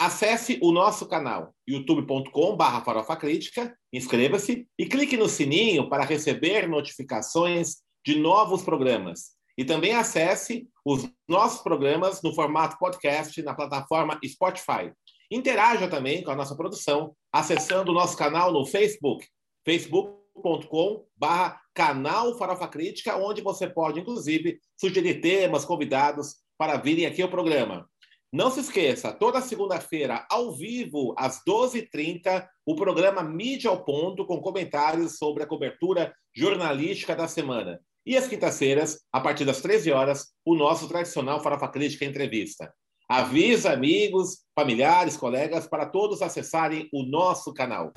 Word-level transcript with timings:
Acesse 0.00 0.60
o 0.62 0.70
nosso 0.70 1.08
canal 1.08 1.52
youtube.com.br 1.68 2.84
Farofa 2.84 3.16
Crítica, 3.16 3.76
inscreva-se 3.92 4.68
e 4.78 4.86
clique 4.86 5.16
no 5.16 5.28
sininho 5.28 5.88
para 5.88 6.04
receber 6.04 6.68
notificações 6.68 7.78
de 8.06 8.16
novos 8.16 8.62
programas. 8.62 9.36
E 9.56 9.64
também 9.64 9.92
acesse 9.92 10.68
os 10.84 11.10
nossos 11.28 11.62
programas 11.62 12.22
no 12.22 12.32
formato 12.32 12.78
podcast 12.78 13.42
na 13.42 13.52
plataforma 13.54 14.20
Spotify. 14.24 14.92
Interaja 15.28 15.88
também 15.88 16.22
com 16.22 16.30
a 16.30 16.36
nossa 16.36 16.54
produção 16.54 17.12
acessando 17.32 17.90
o 17.90 17.94
nosso 17.94 18.16
canal 18.16 18.52
no 18.52 18.64
Facebook, 18.64 19.26
facebook.com.br 19.64 21.56
canal 21.74 22.38
Farofa 22.38 22.68
Crítica, 22.68 23.16
onde 23.16 23.42
você 23.42 23.68
pode, 23.68 23.98
inclusive, 23.98 24.60
sugerir 24.76 25.20
temas, 25.20 25.64
convidados 25.64 26.36
para 26.56 26.76
virem 26.76 27.04
aqui 27.04 27.20
ao 27.20 27.28
programa. 27.28 27.88
Não 28.30 28.50
se 28.50 28.60
esqueça, 28.60 29.10
toda 29.10 29.40
segunda-feira, 29.40 30.26
ao 30.30 30.52
vivo, 30.52 31.14
às 31.16 31.42
12h30, 31.48 32.46
o 32.66 32.76
programa 32.76 33.22
Mídia 33.22 33.70
ao 33.70 33.82
Ponto, 33.82 34.26
com 34.26 34.38
comentários 34.38 35.16
sobre 35.16 35.42
a 35.42 35.46
cobertura 35.46 36.12
jornalística 36.36 37.16
da 37.16 37.26
semana. 37.26 37.80
E 38.04 38.18
às 38.18 38.28
quintas-feiras, 38.28 39.00
a 39.10 39.18
partir 39.18 39.46
das 39.46 39.62
13 39.62 39.92
horas, 39.92 40.26
o 40.44 40.54
nosso 40.54 40.86
tradicional 40.88 41.42
Farofa 41.42 41.68
Crítica 41.68 42.04
Entrevista. 42.04 42.70
Avisa 43.08 43.72
amigos, 43.72 44.40
familiares, 44.54 45.16
colegas, 45.16 45.66
para 45.66 45.86
todos 45.86 46.20
acessarem 46.20 46.86
o 46.92 47.04
nosso 47.04 47.54
canal. 47.54 47.94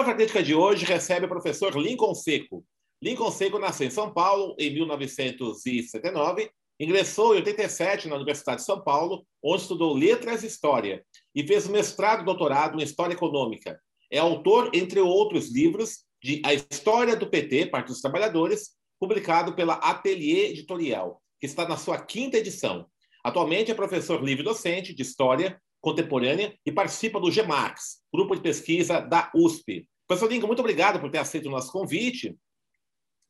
Farofa 0.00 0.14
Crítica 0.16 0.42
de 0.42 0.54
hoje 0.54 0.86
recebe 0.86 1.26
o 1.26 1.28
professor 1.28 1.76
Lincoln 1.76 2.14
Seco. 2.14 2.64
Lincoln 3.02 3.30
Seco 3.30 3.58
nasceu 3.58 3.86
em 3.86 3.90
São 3.90 4.10
Paulo 4.10 4.56
em 4.58 4.72
1979, 4.72 6.50
ingressou 6.80 7.34
em 7.34 7.38
87 7.40 8.08
na 8.08 8.16
Universidade 8.16 8.60
de 8.60 8.64
São 8.64 8.80
Paulo, 8.80 9.26
onde 9.44 9.60
estudou 9.60 9.94
Letras 9.94 10.42
e 10.42 10.46
História, 10.46 11.04
e 11.34 11.46
fez 11.46 11.68
mestrado 11.68 12.22
e 12.22 12.24
doutorado 12.24 12.80
em 12.80 12.82
História 12.82 13.12
Econômica. 13.12 13.78
É 14.10 14.18
autor, 14.18 14.70
entre 14.72 15.00
outros 15.00 15.52
livros, 15.52 16.06
de 16.22 16.40
A 16.46 16.54
História 16.54 17.14
do 17.14 17.28
PT, 17.28 17.66
Partido 17.66 17.92
dos 17.92 18.00
Trabalhadores, 18.00 18.70
publicado 18.98 19.54
pela 19.54 19.74
Atelier 19.74 20.48
Editorial, 20.48 21.20
que 21.38 21.44
está 21.44 21.68
na 21.68 21.76
sua 21.76 22.00
quinta 22.00 22.38
edição. 22.38 22.86
Atualmente 23.22 23.70
é 23.70 23.74
professor 23.74 24.24
livre-docente 24.24 24.94
de 24.94 25.02
História 25.02 25.60
contemporânea 25.80 26.54
e 26.64 26.70
participa 26.70 27.18
do 27.18 27.30
GEMAX, 27.30 28.02
grupo 28.12 28.34
de 28.34 28.42
pesquisa 28.42 29.00
da 29.00 29.30
USP. 29.34 29.88
Professor 30.10 30.28
Lincoln, 30.28 30.48
muito 30.48 30.58
obrigado 30.58 30.98
por 30.98 31.08
ter 31.08 31.18
aceito 31.18 31.46
o 31.46 31.52
nosso 31.52 31.70
convite. 31.70 32.36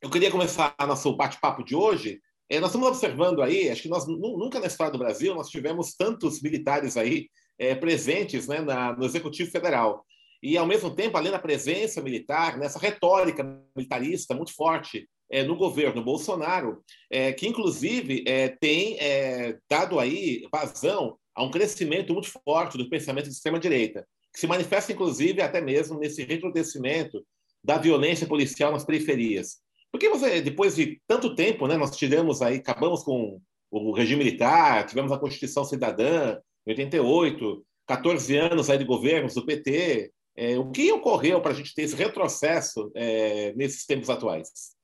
Eu 0.01 0.09
queria 0.09 0.31
começar 0.31 0.73
nosso 0.87 1.15
bate-papo 1.15 1.63
de 1.63 1.75
hoje. 1.75 2.19
É, 2.49 2.59
nós 2.59 2.71
estamos 2.71 2.87
observando 2.87 3.43
aí, 3.43 3.69
acho 3.69 3.83
que 3.83 3.87
nós 3.87 4.07
nunca 4.07 4.59
na 4.59 4.65
história 4.65 4.91
do 4.91 4.97
Brasil 4.97 5.35
nós 5.35 5.47
tivemos 5.47 5.93
tantos 5.93 6.41
militares 6.41 6.97
aí 6.97 7.29
é, 7.59 7.75
presentes 7.75 8.47
né, 8.47 8.61
na, 8.61 8.97
no 8.97 9.05
Executivo 9.05 9.51
Federal. 9.51 10.03
E, 10.41 10.57
ao 10.57 10.65
mesmo 10.65 10.89
tempo, 10.89 11.15
além 11.15 11.31
da 11.31 11.37
presença 11.37 12.01
militar, 12.01 12.57
nessa 12.57 12.79
retórica 12.79 13.43
militarista 13.75 14.33
muito 14.33 14.55
forte 14.55 15.07
é, 15.29 15.43
no 15.43 15.55
governo 15.55 16.03
Bolsonaro, 16.03 16.83
é, 17.11 17.31
que 17.31 17.47
inclusive 17.47 18.23
é, 18.25 18.49
tem 18.59 18.97
é, 18.99 19.55
dado 19.69 19.99
aí 19.99 20.47
vazão 20.51 21.15
a 21.35 21.43
um 21.43 21.51
crescimento 21.51 22.11
muito 22.11 22.31
forte 22.43 22.75
do 22.75 22.89
pensamento 22.89 23.25
de 23.25 23.33
extrema-direita, 23.33 24.03
que 24.33 24.39
se 24.39 24.47
manifesta, 24.47 24.91
inclusive, 24.91 25.41
até 25.41 25.61
mesmo 25.61 25.99
nesse 25.99 26.23
recrudescimento 26.23 27.25
da 27.63 27.77
violência 27.77 28.27
policial 28.27 28.71
nas 28.71 28.85
periferias. 28.85 29.59
Porque 29.91 30.09
você, 30.09 30.41
depois 30.41 30.75
de 30.75 31.01
tanto 31.05 31.35
tempo, 31.35 31.67
né, 31.67 31.77
nós 31.77 31.95
tivemos 31.95 32.41
aí, 32.41 32.57
acabamos 32.57 33.03
com 33.03 33.41
o 33.69 33.91
regime 33.91 34.23
militar, 34.23 34.85
tivemos 34.85 35.11
a 35.11 35.19
Constituição 35.19 35.65
Cidadã, 35.65 36.37
em 36.65 36.71
88, 36.71 37.65
14 37.87 38.37
anos 38.37 38.69
aí 38.69 38.77
de 38.77 38.85
governos 38.85 39.33
do 39.33 39.45
PT. 39.45 40.11
É, 40.35 40.57
o 40.57 40.71
que 40.71 40.91
ocorreu 40.91 41.41
para 41.41 41.51
a 41.51 41.53
gente 41.53 41.75
ter 41.75 41.83
esse 41.83 41.95
retrocesso 41.95 42.89
é, 42.95 43.53
nesses 43.53 43.85
tempos 43.85 44.09
atuais? 44.09 44.75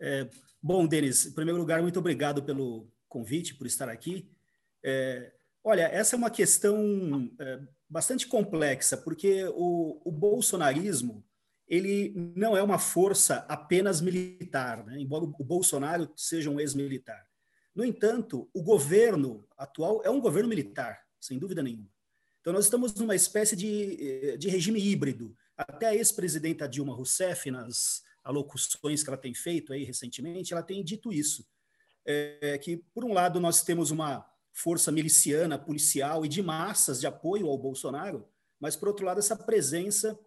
É, 0.00 0.28
bom, 0.60 0.84
Denis, 0.86 1.26
em 1.26 1.32
primeiro 1.32 1.58
lugar, 1.58 1.80
muito 1.80 1.98
obrigado 1.98 2.42
pelo 2.42 2.88
convite, 3.08 3.54
por 3.54 3.66
estar 3.66 3.88
aqui. 3.88 4.28
É, 4.84 5.30
Olha, 5.66 5.84
essa 5.84 6.14
é 6.14 6.18
uma 6.18 6.28
questão 6.28 7.30
é, 7.40 7.58
bastante 7.88 8.26
complexa, 8.26 8.96
porque 8.96 9.44
o, 9.54 10.00
o, 10.04 10.10
bolsonarismo 10.10 11.24
ele 11.66 12.12
não 12.36 12.56
é 12.56 12.62
uma 12.62 12.78
força 12.78 13.44
apenas 13.48 14.00
militar, 14.00 14.84
né? 14.84 15.00
embora 15.00 15.24
o 15.24 15.44
Bolsonaro 15.44 16.10
seja 16.16 16.50
um 16.50 16.60
ex-militar. 16.60 17.26
No 17.74 17.84
entanto, 17.84 18.48
o 18.52 18.62
governo 18.62 19.46
atual 19.56 20.02
é 20.04 20.10
um 20.10 20.20
governo 20.20 20.48
militar, 20.48 21.00
sem 21.20 21.38
dúvida 21.38 21.62
nenhuma. 21.62 21.90
Então, 22.40 22.52
nós 22.52 22.66
estamos 22.66 22.94
numa 22.94 23.14
espécie 23.14 23.56
de, 23.56 24.36
de 24.36 24.48
regime 24.48 24.78
híbrido. 24.78 25.34
Até 25.56 25.86
a 25.86 25.94
ex-presidenta 25.94 26.68
Dilma 26.68 26.94
Rousseff, 26.94 27.50
nas 27.50 28.02
alocuções 28.22 29.02
que 29.02 29.08
ela 29.08 29.16
tem 29.16 29.34
feito 29.34 29.72
aí 29.72 29.82
recentemente, 29.82 30.52
ela 30.52 30.62
tem 30.62 30.84
dito 30.84 31.12
isso. 31.12 31.46
É, 32.06 32.58
que, 32.58 32.76
por 32.92 33.04
um 33.04 33.14
lado, 33.14 33.40
nós 33.40 33.62
temos 33.62 33.90
uma 33.90 34.30
força 34.54 34.92
miliciana, 34.92 35.58
policial 35.58 36.24
e 36.24 36.28
de 36.28 36.40
massas 36.40 37.00
de 37.00 37.06
apoio 37.08 37.48
ao 37.48 37.58
Bolsonaro, 37.58 38.26
mas, 38.60 38.76
por 38.76 38.88
outro 38.88 39.04
lado, 39.04 39.18
essa 39.18 39.36
presença 39.36 40.18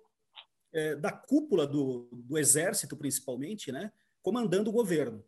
é, 0.74 0.96
da 0.96 1.12
cúpula 1.12 1.66
do, 1.66 2.10
do, 2.12 2.38
exército, 2.38 2.98
principalmente, 2.98 3.72
né, 3.72 3.92
comandando 4.22 4.70
o 4.70 4.74
governo. 4.74 5.24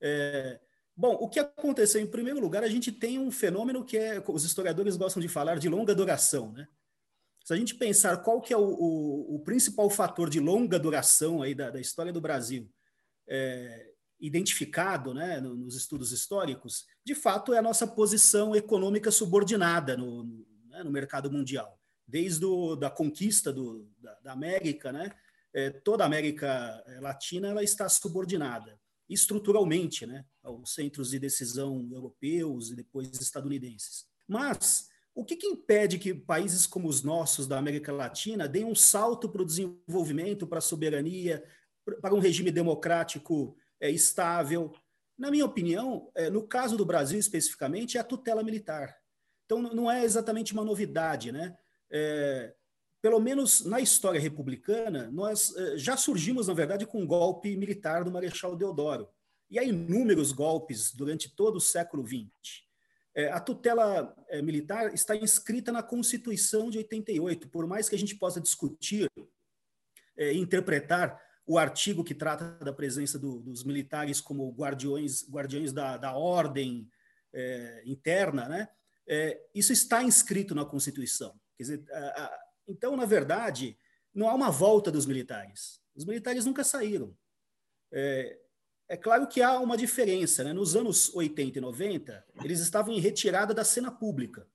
É, 0.00 0.60
bom, 0.96 1.14
o 1.14 1.28
que 1.28 1.40
aconteceu? 1.40 2.00
Em 2.00 2.06
primeiro 2.06 2.38
lugar, 2.38 2.62
a 2.62 2.68
gente 2.68 2.92
tem 2.92 3.18
um 3.18 3.32
fenômeno 3.32 3.84
que 3.84 3.98
é, 3.98 4.22
os 4.28 4.44
historiadores 4.44 4.96
gostam 4.96 5.20
de 5.20 5.28
falar 5.28 5.58
de 5.58 5.68
longa 5.68 5.94
duração. 5.94 6.52
Né? 6.52 6.68
Se 7.44 7.52
a 7.52 7.56
gente 7.56 7.74
pensar 7.74 8.18
qual 8.18 8.40
que 8.40 8.54
é 8.54 8.56
o, 8.56 8.62
o, 8.62 9.34
o 9.34 9.38
principal 9.40 9.90
fator 9.90 10.30
de 10.30 10.38
longa 10.38 10.78
duração 10.78 11.42
aí 11.42 11.52
da, 11.52 11.70
da 11.70 11.80
história 11.80 12.12
do 12.12 12.20
Brasil, 12.20 12.70
é, 13.26 13.92
identificado 14.20 15.12
né, 15.12 15.40
nos 15.40 15.76
estudos 15.76 16.12
históricos, 16.12 16.86
de 17.04 17.14
fato 17.14 17.52
é 17.52 17.58
a 17.58 17.62
nossa 17.62 17.86
posição 17.86 18.54
econômica 18.54 19.10
subordinada 19.10 19.96
no, 19.96 20.24
né, 20.68 20.82
no 20.82 20.90
mercado 20.90 21.30
mundial. 21.30 21.78
Desde 22.06 22.44
a 22.44 22.76
da 22.76 22.90
conquista 22.90 23.52
do, 23.52 23.88
da, 23.98 24.14
da, 24.20 24.32
América, 24.32 24.92
né, 24.92 25.10
é, 25.52 25.70
toda 25.70 26.04
a 26.04 26.06
América 26.06 26.82
é, 26.86 27.00
Latina 27.00 27.48
ela 27.48 27.62
está 27.62 27.88
subordinada 27.88 28.78
estruturalmente 29.08 30.06
né, 30.06 30.24
aos 30.42 30.74
centros 30.74 31.10
de 31.10 31.18
decisão 31.18 31.88
europeus 31.92 32.70
e 32.70 32.76
depois 32.76 33.08
estadunidenses. 33.20 34.06
Mas 34.26 34.88
o 35.14 35.24
que, 35.24 35.36
que 35.36 35.46
impede 35.46 35.98
que 35.98 36.12
países 36.12 36.66
como 36.66 36.88
os 36.88 37.02
nossos 37.02 37.46
da 37.46 37.56
América 37.56 37.92
Latina 37.92 38.48
deem 38.48 38.64
um 38.64 38.74
salto 38.74 39.28
para 39.28 39.42
o 39.42 39.46
desenvolvimento, 39.46 40.46
para 40.46 40.58
a 40.58 40.62
soberania, 40.62 41.42
para 42.00 42.14
um 42.14 42.18
regime 42.18 42.50
democrático 42.50 43.56
é, 43.80 43.90
estável. 43.90 44.72
Na 45.18 45.30
minha 45.30 45.44
opinião, 45.44 46.10
é, 46.14 46.28
no 46.28 46.46
caso 46.46 46.76
do 46.76 46.84
Brasil 46.84 47.18
especificamente, 47.18 47.96
é 47.96 48.00
a 48.00 48.04
tutela 48.04 48.42
militar. 48.42 48.96
Então, 49.44 49.62
não 49.62 49.90
é 49.90 50.04
exatamente 50.04 50.52
uma 50.52 50.64
novidade, 50.64 51.30
né? 51.32 51.56
É, 51.90 52.52
pelo 53.00 53.20
menos 53.20 53.64
na 53.64 53.80
história 53.80 54.20
republicana, 54.20 55.08
nós 55.12 55.54
é, 55.56 55.78
já 55.78 55.96
surgimos, 55.96 56.48
na 56.48 56.54
verdade, 56.54 56.84
com 56.84 57.00
um 57.00 57.06
golpe 57.06 57.56
militar 57.56 58.02
do 58.02 58.10
Marechal 58.10 58.56
Deodoro. 58.56 59.08
E 59.48 59.58
há 59.58 59.64
inúmeros 59.64 60.32
golpes 60.32 60.92
durante 60.92 61.34
todo 61.34 61.56
o 61.56 61.60
século 61.60 62.04
XX. 62.04 62.64
É, 63.14 63.30
a 63.30 63.38
tutela 63.38 64.14
é, 64.28 64.42
militar 64.42 64.92
está 64.92 65.14
inscrita 65.14 65.70
na 65.70 65.82
Constituição 65.82 66.68
de 66.68 66.78
88, 66.78 67.48
por 67.48 67.66
mais 67.66 67.88
que 67.88 67.94
a 67.94 67.98
gente 67.98 68.16
possa 68.16 68.40
discutir 68.40 69.08
e 70.18 70.38
interpretar 70.38 71.22
o 71.46 71.58
artigo 71.58 72.02
que 72.02 72.14
trata 72.14 72.58
da 72.64 72.72
presença 72.72 73.18
do, 73.18 73.40
dos 73.40 73.62
militares 73.62 74.20
como 74.20 74.50
guardiões, 74.52 75.28
guardiões 75.30 75.72
da, 75.72 75.96
da 75.96 76.16
ordem 76.16 76.90
é, 77.32 77.82
interna, 77.86 78.48
né? 78.48 78.68
É, 79.08 79.40
isso 79.54 79.72
está 79.72 80.02
inscrito 80.02 80.54
na 80.54 80.64
Constituição. 80.64 81.38
Dizer, 81.58 81.84
a, 81.92 82.24
a, 82.24 82.38
então, 82.66 82.96
na 82.96 83.04
verdade, 83.04 83.78
não 84.12 84.28
há 84.28 84.34
uma 84.34 84.50
volta 84.50 84.90
dos 84.90 85.06
militares. 85.06 85.80
Os 85.94 86.04
militares 86.04 86.44
nunca 86.44 86.64
saíram. 86.64 87.16
É, 87.92 88.38
é 88.88 88.96
claro 88.96 89.28
que 89.28 89.40
há 89.40 89.58
uma 89.60 89.76
diferença. 89.76 90.42
Né? 90.42 90.52
Nos 90.52 90.74
anos 90.74 91.14
80 91.14 91.58
e 91.58 91.60
90, 91.60 92.24
eles 92.42 92.60
estavam 92.60 92.92
em 92.92 93.00
retirada 93.00 93.54
da 93.54 93.64
cena 93.64 93.92
pública. 93.92 94.48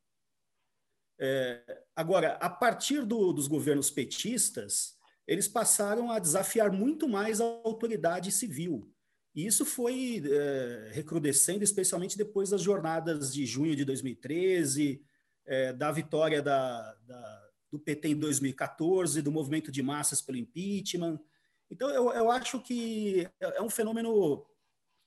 É, 1.20 1.84
agora, 1.96 2.34
a 2.34 2.50
partir 2.50 3.06
do, 3.06 3.32
dos 3.32 3.48
governos 3.48 3.92
petistas, 3.92 4.98
eles 5.28 5.48
passaram 5.48 6.12
a 6.12 6.20
desafiar 6.20 6.72
muito 6.72 7.08
mais 7.08 7.40
a 7.40 7.46
autoridade 7.46 8.32
civil. 8.32 8.92
E 9.34 9.46
isso 9.46 9.66
foi 9.66 10.22
é, 10.26 10.92
recrudescendo, 10.92 11.64
especialmente 11.64 12.18
depois 12.18 12.50
das 12.50 12.62
jornadas 12.62 13.34
de 13.34 13.46
junho 13.46 13.76
de 13.76 13.86
2013, 13.86 15.02
é, 15.46 15.74
da 15.74 15.92
vitória 15.92 16.42
da, 16.42 16.94
da, 17.06 17.50
do 17.72 17.80
PT 17.80 18.10
em 18.10 18.16
2014, 18.16 19.22
do 19.22 19.32
movimento 19.32 19.72
de 19.72 19.82
massas 19.82 20.22
pelo 20.22 20.38
impeachment. 20.38 21.20
Então, 21.70 21.90
eu, 21.90 22.12
eu 22.12 22.30
acho 22.30 22.60
que 22.62 23.28
é, 23.40 23.58
é 23.58 23.62
um 23.62 23.70
fenômeno 23.70 24.46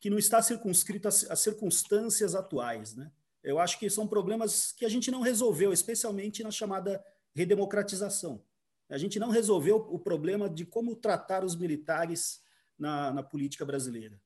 que 0.01 0.09
não 0.09 0.19
está 0.19 0.41
circunscrito 0.43 1.09
às 1.09 1.41
circunstâncias 1.41 2.35
atuais. 2.35 2.95
Né? 2.95 3.11
Eu 3.43 3.59
acho 3.59 3.79
que 3.79 3.89
são 3.91 4.07
problemas 4.07 4.73
que 4.73 4.85
a 4.85 4.89
gente 4.89 5.11
não 5.11 5.21
resolveu, 5.21 5.73
especialmente 5.73 6.43
na 6.43 6.51
chamada 6.51 7.05
redemocratização. 7.35 8.43
A 8.91 8.99
gente 8.99 9.19
não 9.19 9.31
resolveu 9.31 9.77
o 9.77 9.99
problema 9.99 10.49
de 10.49 10.65
como 10.65 10.95
tratar 10.95 11.45
os 11.45 11.57
militares 11.57 12.41
na, 12.79 13.13
na 13.13 13.23
política 13.23 13.65
brasileira. 13.65 14.21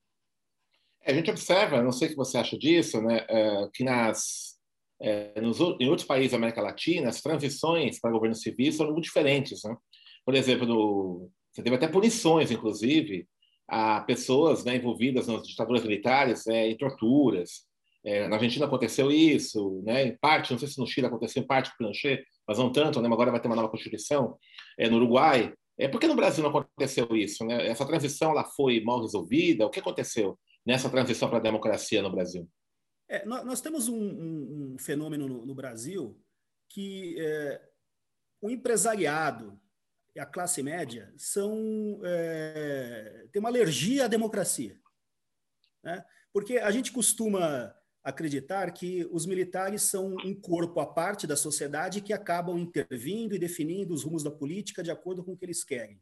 A 1.06 1.12
gente 1.12 1.30
observa, 1.30 1.82
não 1.82 1.92
sei 1.92 2.08
o 2.08 2.10
que 2.10 2.16
você 2.16 2.38
acha 2.38 2.58
disso, 2.58 3.00
né, 3.00 3.24
é, 3.28 3.68
que 3.72 3.84
nas, 3.84 4.58
é, 5.00 5.40
nos, 5.40 5.58
em 5.80 5.88
outros 5.88 6.06
países 6.06 6.32
da 6.32 6.36
América 6.36 6.60
Latina, 6.60 7.08
as 7.08 7.22
transições 7.22 8.00
para 8.00 8.10
governo 8.10 8.34
civil 8.34 8.72
são 8.72 8.86
muito 8.86 9.04
diferentes. 9.04 9.62
Né? 9.62 9.76
Por 10.24 10.34
exemplo, 10.34 11.30
você 11.52 11.62
teve 11.62 11.76
até 11.76 11.88
punições, 11.88 12.50
inclusive, 12.50 13.26
a 13.66 14.00
pessoas 14.00 14.64
né, 14.64 14.76
envolvidas 14.76 15.26
nas 15.26 15.46
ditaduras 15.46 15.82
militares 15.82 16.46
é, 16.46 16.68
em 16.68 16.76
torturas. 16.76 17.67
É, 18.08 18.26
na 18.26 18.36
Argentina 18.36 18.64
aconteceu 18.64 19.12
isso, 19.12 19.82
né, 19.84 20.06
em 20.06 20.16
parte, 20.16 20.50
não 20.50 20.58
sei 20.58 20.66
se 20.66 20.78
no 20.78 20.86
Chile 20.86 21.06
aconteceu 21.06 21.42
em 21.42 21.46
parte 21.46 21.68
com 21.68 21.74
o 21.74 21.76
Pinochet, 21.78 22.24
mas 22.46 22.56
não 22.56 22.72
tanto, 22.72 23.02
né, 23.02 23.08
agora 23.12 23.30
vai 23.30 23.38
ter 23.38 23.48
uma 23.48 23.56
nova 23.56 23.68
Constituição. 23.68 24.38
É, 24.78 24.88
no 24.88 24.96
Uruguai, 24.96 25.52
é, 25.78 25.88
por 25.88 26.00
que 26.00 26.06
no 26.06 26.16
Brasil 26.16 26.42
não 26.42 26.48
aconteceu 26.48 27.06
isso? 27.14 27.44
Né? 27.44 27.66
Essa 27.66 27.84
transição 27.84 28.30
ela 28.30 28.44
foi 28.44 28.80
mal 28.80 29.02
resolvida? 29.02 29.66
O 29.66 29.70
que 29.70 29.80
aconteceu 29.80 30.38
nessa 30.64 30.88
transição 30.88 31.28
para 31.28 31.36
a 31.36 31.42
democracia 31.42 32.00
no 32.00 32.10
Brasil? 32.10 32.48
É, 33.10 33.26
nós, 33.26 33.44
nós, 33.44 33.60
temos 33.60 33.88
um, 33.88 33.94
um, 33.94 34.72
um 34.74 34.78
fenômeno 34.78 35.28
no, 35.28 35.44
no, 35.44 35.54
Brasil 35.54 36.18
que 36.66 37.14
é, 37.20 37.60
o 38.40 38.48
empresariado 38.48 39.60
e 40.16 40.20
a 40.20 40.24
classe 40.24 40.62
média 40.62 41.12
são 41.18 42.00
é, 42.04 43.26
uma 43.36 43.50
alergia 43.50 44.06
à 44.06 44.08
democracia, 44.08 44.80
né? 45.84 46.02
Porque 46.32 46.58
a 46.58 46.70
gente 46.70 46.92
costuma 46.92 47.74
acreditar 48.02 48.70
que 48.72 49.06
os 49.10 49.26
militares 49.26 49.82
são 49.82 50.14
um 50.24 50.34
corpo 50.34 50.80
à 50.80 50.86
parte 50.86 51.26
da 51.26 51.36
sociedade 51.36 52.00
que 52.00 52.12
acabam 52.12 52.58
intervindo 52.58 53.34
e 53.34 53.38
definindo 53.38 53.92
os 53.92 54.04
rumos 54.04 54.22
da 54.22 54.30
política 54.30 54.82
de 54.82 54.90
acordo 54.90 55.22
com 55.22 55.32
o 55.32 55.36
que 55.36 55.44
eles 55.44 55.64
querem. 55.64 56.00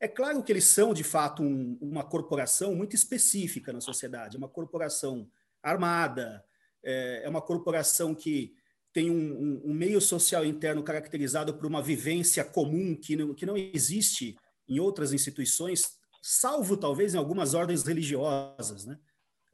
É 0.00 0.08
claro 0.08 0.42
que 0.42 0.52
eles 0.52 0.64
são, 0.64 0.92
de 0.92 1.02
fato, 1.02 1.42
um, 1.42 1.78
uma 1.80 2.04
corporação 2.04 2.74
muito 2.74 2.94
específica 2.94 3.72
na 3.72 3.80
sociedade, 3.80 4.36
uma 4.36 4.48
corporação 4.48 5.28
armada, 5.62 6.44
é, 6.82 7.22
é 7.24 7.28
uma 7.28 7.40
corporação 7.40 8.14
que 8.14 8.54
tem 8.92 9.10
um, 9.10 9.14
um, 9.14 9.70
um, 9.70 9.74
meio 9.74 10.00
social 10.00 10.44
interno 10.44 10.82
caracterizado 10.82 11.54
por 11.54 11.66
uma 11.66 11.82
vivência 11.82 12.44
comum 12.44 12.94
que 12.94 13.16
não, 13.16 13.34
que 13.34 13.46
não 13.46 13.56
existe 13.56 14.36
em 14.68 14.78
outras 14.78 15.12
instituições, 15.12 15.98
salvo 16.22 16.76
talvez 16.76 17.14
em 17.14 17.18
algumas 17.18 17.54
ordens 17.54 17.82
religiosas, 17.82 18.84
né? 18.84 18.98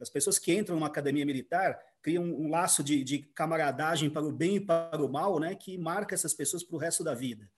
As 0.01 0.09
pessoas 0.09 0.39
que 0.39 0.51
entram 0.51 0.75
numa 0.75 0.87
academia 0.87 1.25
militar 1.25 1.79
criam 2.01 2.23
um, 2.23 2.49
laço 2.49 2.83
de, 2.83 3.03
de 3.03 3.19
camaradagem 3.19 4.09
para 4.09 4.25
o 4.25 4.31
bem 4.31 4.55
e 4.55 4.59
para 4.59 5.03
o 5.03 5.07
mal, 5.07 5.39
né, 5.39 5.53
que 5.53 5.77
marca 5.77 6.15
essas 6.15 6.33
pessoas 6.33 6.63
para 6.63 6.75
o 6.75 6.79
resto 6.79 7.03
da 7.03 7.13
vida. 7.13 7.49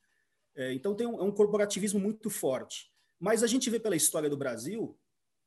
É, 0.56 0.74
então 0.74 0.94
tem 0.94 1.08
um, 1.08 1.20
é 1.20 1.24
um 1.24 1.32
corporativismo 1.32 2.00
muito 2.00 2.30
forte. 2.30 2.92
Mas 3.20 3.44
a 3.44 3.48
gente 3.48 3.70
vê 3.70 3.80
pela 3.80 3.96
história 3.96 4.30
do 4.30 4.36
Brasil 4.36 5.00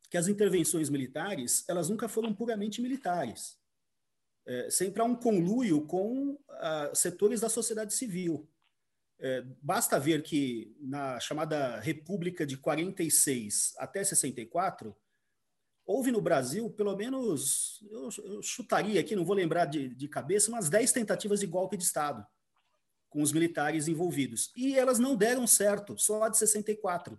que 0.09 0.17
as 0.17 0.29
intervenções 0.29 0.89
militares 0.89 1.65
elas 1.69 1.91
nunca 1.91 2.09
foram 2.09 2.33
puramente 2.33 2.81
militares. 2.81 3.59
É, 4.47 4.71
sempre 4.71 5.03
há 5.03 5.05
um 5.05 5.17
conluio 5.17 5.85
com 5.87 6.39
ah, 6.49 6.91
setores 6.95 7.41
da 7.41 7.49
sociedade 7.49 7.93
civil. 7.93 8.49
É, 9.19 9.43
basta 9.61 9.99
ver 9.99 10.23
que 10.23 10.75
na 10.81 11.19
chamada 11.21 11.79
República 11.81 12.47
de 12.47 12.57
46 12.57 13.75
até 13.79 14.03
64 14.05 14.97
houve 15.87 16.11
no 16.11 16.21
Brasil, 16.21 16.69
pelo 16.71 16.97
menos, 16.97 17.81
eu, 17.89 18.09
eu 18.25 18.43
chutaria 18.43 19.01
aqui, 19.01 19.15
não 19.15 19.25
vou 19.25 19.37
lembrar 19.37 19.67
de, 19.67 19.89
de, 19.89 20.09
cabeça, 20.09 20.51
umas 20.51 20.69
10 20.69 20.91
tentativas 20.93 21.41
de 21.41 21.47
golpe 21.47 21.77
de 21.77 21.85
Estado 21.85 22.27
com 23.09 23.23
os 23.23 23.33
militares 23.33 23.87
envolvidos. 23.87 24.51
E 24.57 24.77
elas 24.77 24.99
não 24.99 25.15
deram 25.15 25.47
certo, 25.47 25.97
só 25.97 26.25
a 26.25 26.29
de 26.29 26.37
64. 26.37 27.19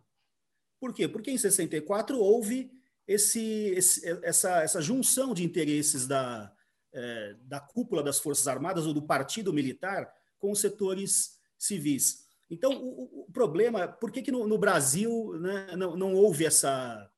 Por 0.80 0.94
quê? 0.94 1.08
Porque 1.08 1.32
em 1.32 1.38
64 1.38 2.20
houve 2.20 2.70
esse, 3.08 3.42
esse, 3.70 4.08
essa, 4.22 4.62
essa 4.62 4.82
junção 4.82 5.34
de 5.34 5.44
interesses 5.44 6.06
da, 6.06 6.54
é, 6.94 7.36
da 7.44 7.60
cúpula 7.60 8.04
das 8.04 8.20
Forças 8.20 8.48
Armadas 8.48 8.86
ou 8.86 8.94
do 8.94 9.02
partido 9.02 9.54
militar 9.54 10.14
com 10.38 10.52
os 10.52 10.60
setores 10.60 11.40
civis. 11.58 12.28
Então, 12.50 12.74
o, 12.74 13.22
o 13.22 13.32
problema, 13.32 13.88
por 13.88 14.12
que, 14.12 14.22
que 14.22 14.32
no, 14.32 14.46
no 14.46 14.58
Brasil 14.58 15.34
né, 15.40 15.76
não, 15.76 15.96
não 15.96 16.14
houve 16.14 16.46
essa, 16.46 17.10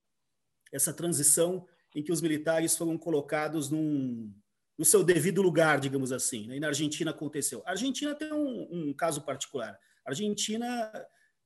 essa 0.71 0.93
transição 0.93 1.65
em 1.95 2.03
que 2.03 2.11
os 2.11 2.21
militares 2.21 2.77
foram 2.77 2.97
colocados 2.97 3.69
num, 3.69 4.33
no 4.77 4.85
seu 4.85 5.03
devido 5.03 5.41
lugar, 5.41 5.79
digamos 5.79 6.11
assim. 6.11 6.47
Né? 6.47 6.57
E 6.57 6.59
na 6.59 6.67
Argentina 6.67 7.11
aconteceu. 7.11 7.61
A 7.65 7.71
Argentina 7.71 8.13
tem 8.15 8.31
um, 8.31 8.67
um 8.71 8.93
caso 8.93 9.21
particular. 9.21 9.77
A 10.05 10.09
Argentina, 10.09 10.91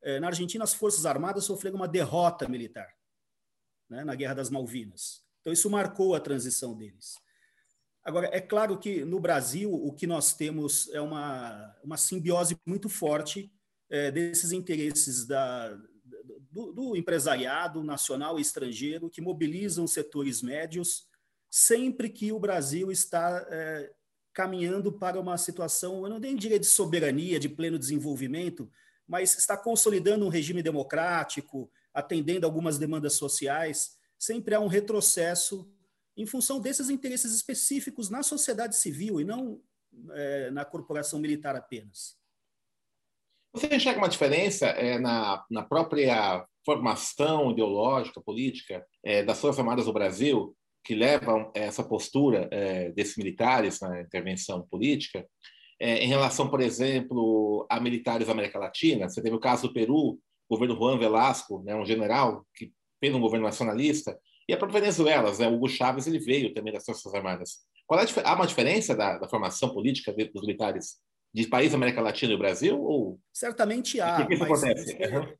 é, 0.01 0.19
na 0.19 0.27
Argentina, 0.27 0.63
as 0.63 0.73
Forças 0.73 1.05
Armadas 1.05 1.45
sofreram 1.45 1.77
uma 1.77 1.87
derrota 1.87 2.47
militar 2.47 2.93
né? 3.89 4.03
na 4.03 4.15
Guerra 4.15 4.35
das 4.35 4.49
Malvinas. 4.49 5.23
Então, 5.41 5.51
isso 5.51 5.69
marcou 5.69 6.15
a 6.15 6.19
transição 6.19 6.75
deles. 6.75 7.15
Agora, 8.03 8.29
é 8.33 8.41
claro 8.41 8.77
que 8.77 9.05
no 9.05 9.19
Brasil 9.19 9.73
o 9.73 9.93
que 9.93 10.05
nós 10.05 10.33
temos 10.33 10.89
é 10.89 10.99
uma, 10.99 11.73
uma 11.81 11.95
simbiose 11.95 12.57
muito 12.65 12.89
forte 12.89 13.51
é, 13.89 14.11
desses 14.11 14.51
interesses 14.51 15.25
da, 15.25 15.77
do, 16.51 16.71
do 16.71 16.95
empresariado 16.95 17.83
nacional 17.83 18.37
e 18.37 18.41
estrangeiro 18.41 19.09
que 19.09 19.21
mobilizam 19.21 19.87
setores 19.87 20.41
médios 20.41 21.07
sempre 21.49 22.09
que 22.09 22.31
o 22.31 22.39
Brasil 22.39 22.91
está 22.91 23.45
é, 23.47 23.91
caminhando 24.33 24.91
para 24.91 25.19
uma 25.19 25.37
situação, 25.37 26.03
eu 26.03 26.09
não 26.09 26.17
nem 26.17 26.35
diria 26.35 26.59
de 26.59 26.65
soberania, 26.65 27.39
de 27.39 27.47
pleno 27.47 27.77
desenvolvimento, 27.77 28.67
mas 29.07 29.37
está 29.37 29.55
consolidando 29.55 30.25
um 30.25 30.29
regime 30.29 30.63
democrático, 30.63 31.71
atendendo 31.93 32.47
algumas 32.47 32.79
demandas 32.79 33.13
sociais, 33.13 33.95
sempre 34.17 34.55
há 34.55 34.59
um 34.59 34.67
retrocesso 34.67 35.71
em 36.17 36.25
função 36.25 36.59
desses 36.59 36.89
interesses 36.89 37.35
específicos 37.35 38.09
na 38.09 38.23
sociedade 38.23 38.75
civil 38.75 39.21
e 39.21 39.23
não 39.23 39.61
é, 40.11 40.49
na 40.49 40.65
corporação 40.65 41.19
militar 41.19 41.55
apenas. 41.55 42.17
Você 43.53 43.75
enxerga 43.75 43.99
uma 43.99 44.09
diferença 44.09 44.65
é, 44.65 44.97
na, 44.97 45.43
na 45.49 45.61
própria 45.61 46.43
formação 46.65 47.51
ideológica, 47.51 48.19
política 48.19 48.83
é, 49.03 49.21
das 49.21 49.39
Forças 49.39 49.59
Armadas 49.59 49.85
do 49.85 49.93
Brasil, 49.93 50.55
que 50.83 50.95
levam 50.95 51.51
essa 51.53 51.83
postura 51.83 52.49
é, 52.51 52.89
desses 52.91 53.15
militares 53.15 53.79
na 53.79 54.01
intervenção 54.01 54.67
política, 54.69 55.25
em 55.79 56.07
relação, 56.07 56.49
por 56.49 56.61
exemplo, 56.61 57.65
a 57.69 57.77
militares 57.77 58.27
da 58.27 58.31
América 58.31 58.57
Latina? 58.57 59.09
Você 59.09 59.21
teve 59.21 59.35
o 59.35 59.39
caso 59.39 59.67
do 59.67 59.73
Peru, 59.73 59.97
o 59.97 60.19
governo 60.49 60.77
Juan 60.77 60.97
Velasco, 60.97 61.61
né, 61.63 61.75
um 61.75 61.85
general 61.85 62.45
que 62.55 62.71
fez 63.01 63.13
um 63.13 63.19
governo 63.19 63.45
nacionalista, 63.45 64.17
e 64.47 64.53
a 64.53 64.57
própria 64.57 64.79
Venezuela, 64.79 65.35
né, 65.37 65.47
Hugo 65.47 65.67
Chávez, 65.67 66.07
ele 66.07 66.19
veio 66.19 66.53
também 66.53 66.71
das 66.71 66.85
Forças 66.85 67.13
Armadas. 67.13 67.57
Qual 67.85 67.99
é 67.99 68.03
a, 68.03 68.29
há 68.29 68.35
uma 68.35 68.47
diferença 68.47 68.95
da, 68.95 69.17
da 69.17 69.27
formação 69.27 69.73
política 69.73 70.13
dos 70.13 70.41
militares 70.43 71.01
de 71.33 71.47
países 71.47 71.71
da 71.71 71.77
América 71.77 72.01
Latina 72.01 72.33
e 72.33 72.37
Brasil? 72.37 72.79
Ou... 72.79 73.19
Certamente 73.33 73.99
há. 73.99 74.19
O 74.19 74.27
que, 74.27 74.35
que 74.35 74.39
mas, 74.39 74.63
acontece? 74.63 74.97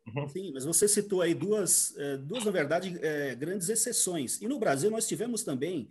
Uhum. 0.08 0.28
Sim, 0.28 0.52
mas 0.54 0.66
você 0.66 0.88
citou 0.88 1.22
aí 1.22 1.34
duas, 1.34 1.96
eh, 1.98 2.18
duas 2.18 2.44
na 2.44 2.52
verdade, 2.52 2.98
é, 3.02 3.36
grandes 3.36 3.70
exceções. 3.70 4.42
E 4.42 4.48
no 4.48 4.58
Brasil 4.58 4.90
nós 4.90 5.08
tivemos 5.08 5.44
também 5.44 5.90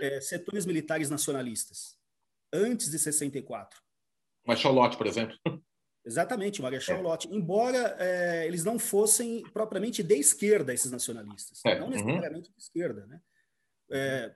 é, 0.00 0.20
setores 0.20 0.64
militares 0.64 1.10
nacionalistas, 1.10 1.98
antes 2.52 2.90
de 2.90 2.98
64. 2.98 3.78
Marechal 4.46 4.72
Lott, 4.72 4.96
por 4.96 5.06
exemplo. 5.06 5.36
Exatamente, 6.04 6.60
Marechal 6.60 6.98
é. 6.98 7.02
Lott. 7.02 7.28
Embora 7.30 7.96
é, 7.98 8.46
eles 8.46 8.64
não 8.64 8.78
fossem 8.78 9.42
propriamente 9.52 10.02
de 10.02 10.16
esquerda, 10.16 10.72
esses 10.72 10.90
nacionalistas. 10.90 11.60
É. 11.64 11.78
Não 11.78 11.86
uhum. 11.86 11.90
necessariamente 11.90 12.48
uhum. 12.48 12.54
de 12.56 12.62
esquerda, 12.62 13.06
né? 13.06 13.20
É, 13.90 14.34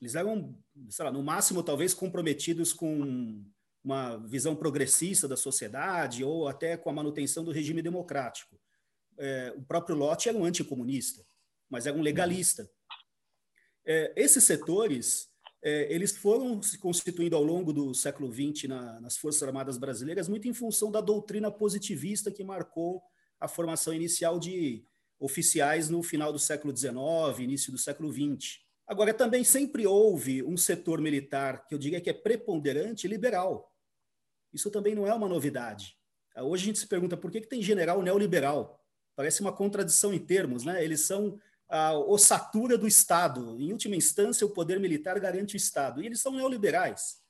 eles 0.00 0.16
eram, 0.16 0.58
sei 0.90 1.04
lá, 1.04 1.12
no 1.12 1.22
máximo, 1.22 1.62
talvez 1.62 1.94
comprometidos 1.94 2.72
com 2.72 3.44
uma 3.84 4.16
visão 4.16 4.54
progressista 4.54 5.26
da 5.26 5.36
sociedade 5.36 6.22
ou 6.24 6.46
até 6.46 6.76
com 6.76 6.88
a 6.88 6.92
manutenção 6.92 7.42
do 7.42 7.50
regime 7.50 7.82
democrático. 7.82 8.58
É, 9.18 9.52
o 9.56 9.62
próprio 9.62 9.96
Lott 9.96 10.28
era 10.28 10.38
um 10.38 10.44
anticomunista, 10.44 11.24
mas 11.68 11.86
era 11.86 11.96
um 11.96 12.02
legalista. 12.02 12.70
É, 13.84 14.12
esses 14.16 14.44
setores, 14.44 15.28
é, 15.62 15.92
eles 15.92 16.16
foram 16.16 16.62
se 16.62 16.78
constituindo 16.78 17.34
ao 17.34 17.42
longo 17.42 17.72
do 17.72 17.92
século 17.94 18.32
XX 18.32 18.68
na, 18.68 19.00
nas 19.00 19.16
Forças 19.16 19.42
Armadas 19.42 19.76
Brasileiras 19.78 20.28
muito 20.28 20.46
em 20.46 20.54
função 20.54 20.90
da 20.90 21.00
doutrina 21.00 21.50
positivista 21.50 22.30
que 22.30 22.44
marcou 22.44 23.02
a 23.40 23.48
formação 23.48 23.92
inicial 23.92 24.38
de 24.38 24.84
oficiais 25.18 25.88
no 25.88 26.02
final 26.02 26.32
do 26.32 26.38
século 26.38 26.76
XIX, 26.76 26.94
início 27.38 27.72
do 27.72 27.78
século 27.78 28.12
XX. 28.12 28.60
Agora, 28.86 29.14
também 29.14 29.44
sempre 29.44 29.86
houve 29.86 30.42
um 30.42 30.56
setor 30.56 31.00
militar 31.00 31.66
que 31.66 31.74
eu 31.74 31.78
diria 31.78 32.00
que 32.00 32.10
é 32.10 32.12
preponderante 32.12 33.06
liberal. 33.06 33.71
Isso 34.52 34.70
também 34.70 34.94
não 34.94 35.06
é 35.06 35.14
uma 35.14 35.28
novidade. 35.28 35.96
Hoje 36.36 36.64
a 36.64 36.66
gente 36.66 36.78
se 36.78 36.86
pergunta 36.86 37.16
por 37.16 37.30
que, 37.30 37.40
que 37.40 37.48
tem 37.48 37.62
general 37.62 38.02
neoliberal? 38.02 38.80
Parece 39.14 39.40
uma 39.40 39.52
contradição 39.52 40.12
em 40.12 40.18
termos, 40.18 40.64
né? 40.64 40.82
Eles 40.82 41.02
são 41.02 41.38
a 41.68 41.94
ossatura 41.94 42.76
do 42.76 42.86
Estado. 42.86 43.58
Em 43.60 43.72
última 43.72 43.96
instância, 43.96 44.46
o 44.46 44.50
poder 44.50 44.80
militar 44.80 45.18
garante 45.18 45.54
o 45.54 45.56
Estado. 45.56 46.02
E 46.02 46.06
eles 46.06 46.20
são 46.20 46.32
neoliberais. 46.32 47.22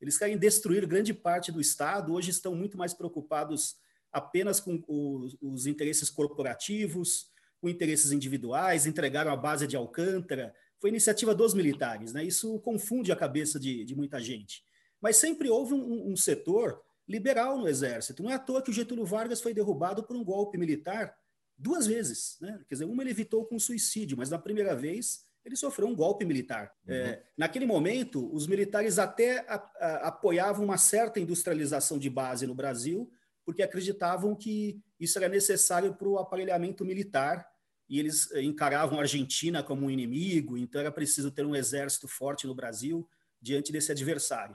Eles 0.00 0.16
querem 0.16 0.38
destruir 0.38 0.86
grande 0.86 1.12
parte 1.12 1.50
do 1.50 1.60
Estado. 1.60 2.12
Hoje 2.12 2.30
estão 2.30 2.54
muito 2.54 2.78
mais 2.78 2.94
preocupados 2.94 3.76
apenas 4.12 4.60
com 4.60 4.82
os, 4.86 5.36
os 5.40 5.66
interesses 5.66 6.08
corporativos, 6.08 7.30
com 7.60 7.68
interesses 7.68 8.12
individuais, 8.12 8.86
entregaram 8.86 9.32
a 9.32 9.36
base 9.36 9.66
de 9.66 9.76
Alcântara. 9.76 10.54
Foi 10.80 10.90
iniciativa 10.90 11.34
dos 11.34 11.54
militares. 11.54 12.12
Né? 12.12 12.24
Isso 12.24 12.58
confunde 12.60 13.10
a 13.10 13.16
cabeça 13.16 13.58
de, 13.58 13.84
de 13.84 13.94
muita 13.96 14.20
gente. 14.20 14.62
Mas 15.00 15.16
sempre 15.16 15.48
houve 15.48 15.74
um, 15.74 16.10
um 16.10 16.16
setor 16.16 16.82
liberal 17.06 17.58
no 17.58 17.68
Exército. 17.68 18.22
Não 18.22 18.30
é 18.30 18.34
à 18.34 18.38
toa 18.38 18.62
que 18.62 18.70
o 18.70 18.74
Getúlio 18.74 19.04
Vargas 19.04 19.40
foi 19.40 19.54
derrubado 19.54 20.02
por 20.02 20.16
um 20.16 20.24
golpe 20.24 20.58
militar 20.58 21.16
duas 21.56 21.86
vezes. 21.86 22.36
Né? 22.40 22.60
Quer 22.68 22.74
dizer, 22.74 22.84
uma 22.84 23.02
ele 23.02 23.10
evitou 23.10 23.44
com 23.46 23.58
suicídio, 23.58 24.16
mas 24.16 24.30
na 24.30 24.38
primeira 24.38 24.76
vez 24.76 25.26
ele 25.44 25.56
sofreu 25.56 25.88
um 25.88 25.94
golpe 25.94 26.24
militar. 26.24 26.72
Uhum. 26.86 26.94
É, 26.94 27.22
naquele 27.36 27.64
momento, 27.64 28.32
os 28.34 28.46
militares 28.46 28.98
até 28.98 29.38
a, 29.48 29.54
a, 29.54 30.08
apoiavam 30.08 30.64
uma 30.64 30.76
certa 30.76 31.18
industrialização 31.18 31.98
de 31.98 32.10
base 32.10 32.46
no 32.46 32.54
Brasil, 32.54 33.10
porque 33.46 33.62
acreditavam 33.62 34.34
que 34.34 34.78
isso 35.00 35.18
era 35.18 35.28
necessário 35.28 35.94
para 35.94 36.08
o 36.08 36.18
aparelhamento 36.18 36.84
militar, 36.84 37.48
e 37.88 37.98
eles 37.98 38.30
eh, 38.32 38.42
encaravam 38.42 38.98
a 38.98 39.02
Argentina 39.02 39.62
como 39.62 39.86
um 39.86 39.90
inimigo, 39.90 40.58
então 40.58 40.80
era 40.80 40.92
preciso 40.92 41.30
ter 41.30 41.46
um 41.46 41.56
exército 41.56 42.06
forte 42.06 42.46
no 42.46 42.54
Brasil 42.54 43.08
diante 43.40 43.72
desse 43.72 43.90
adversário. 43.90 44.54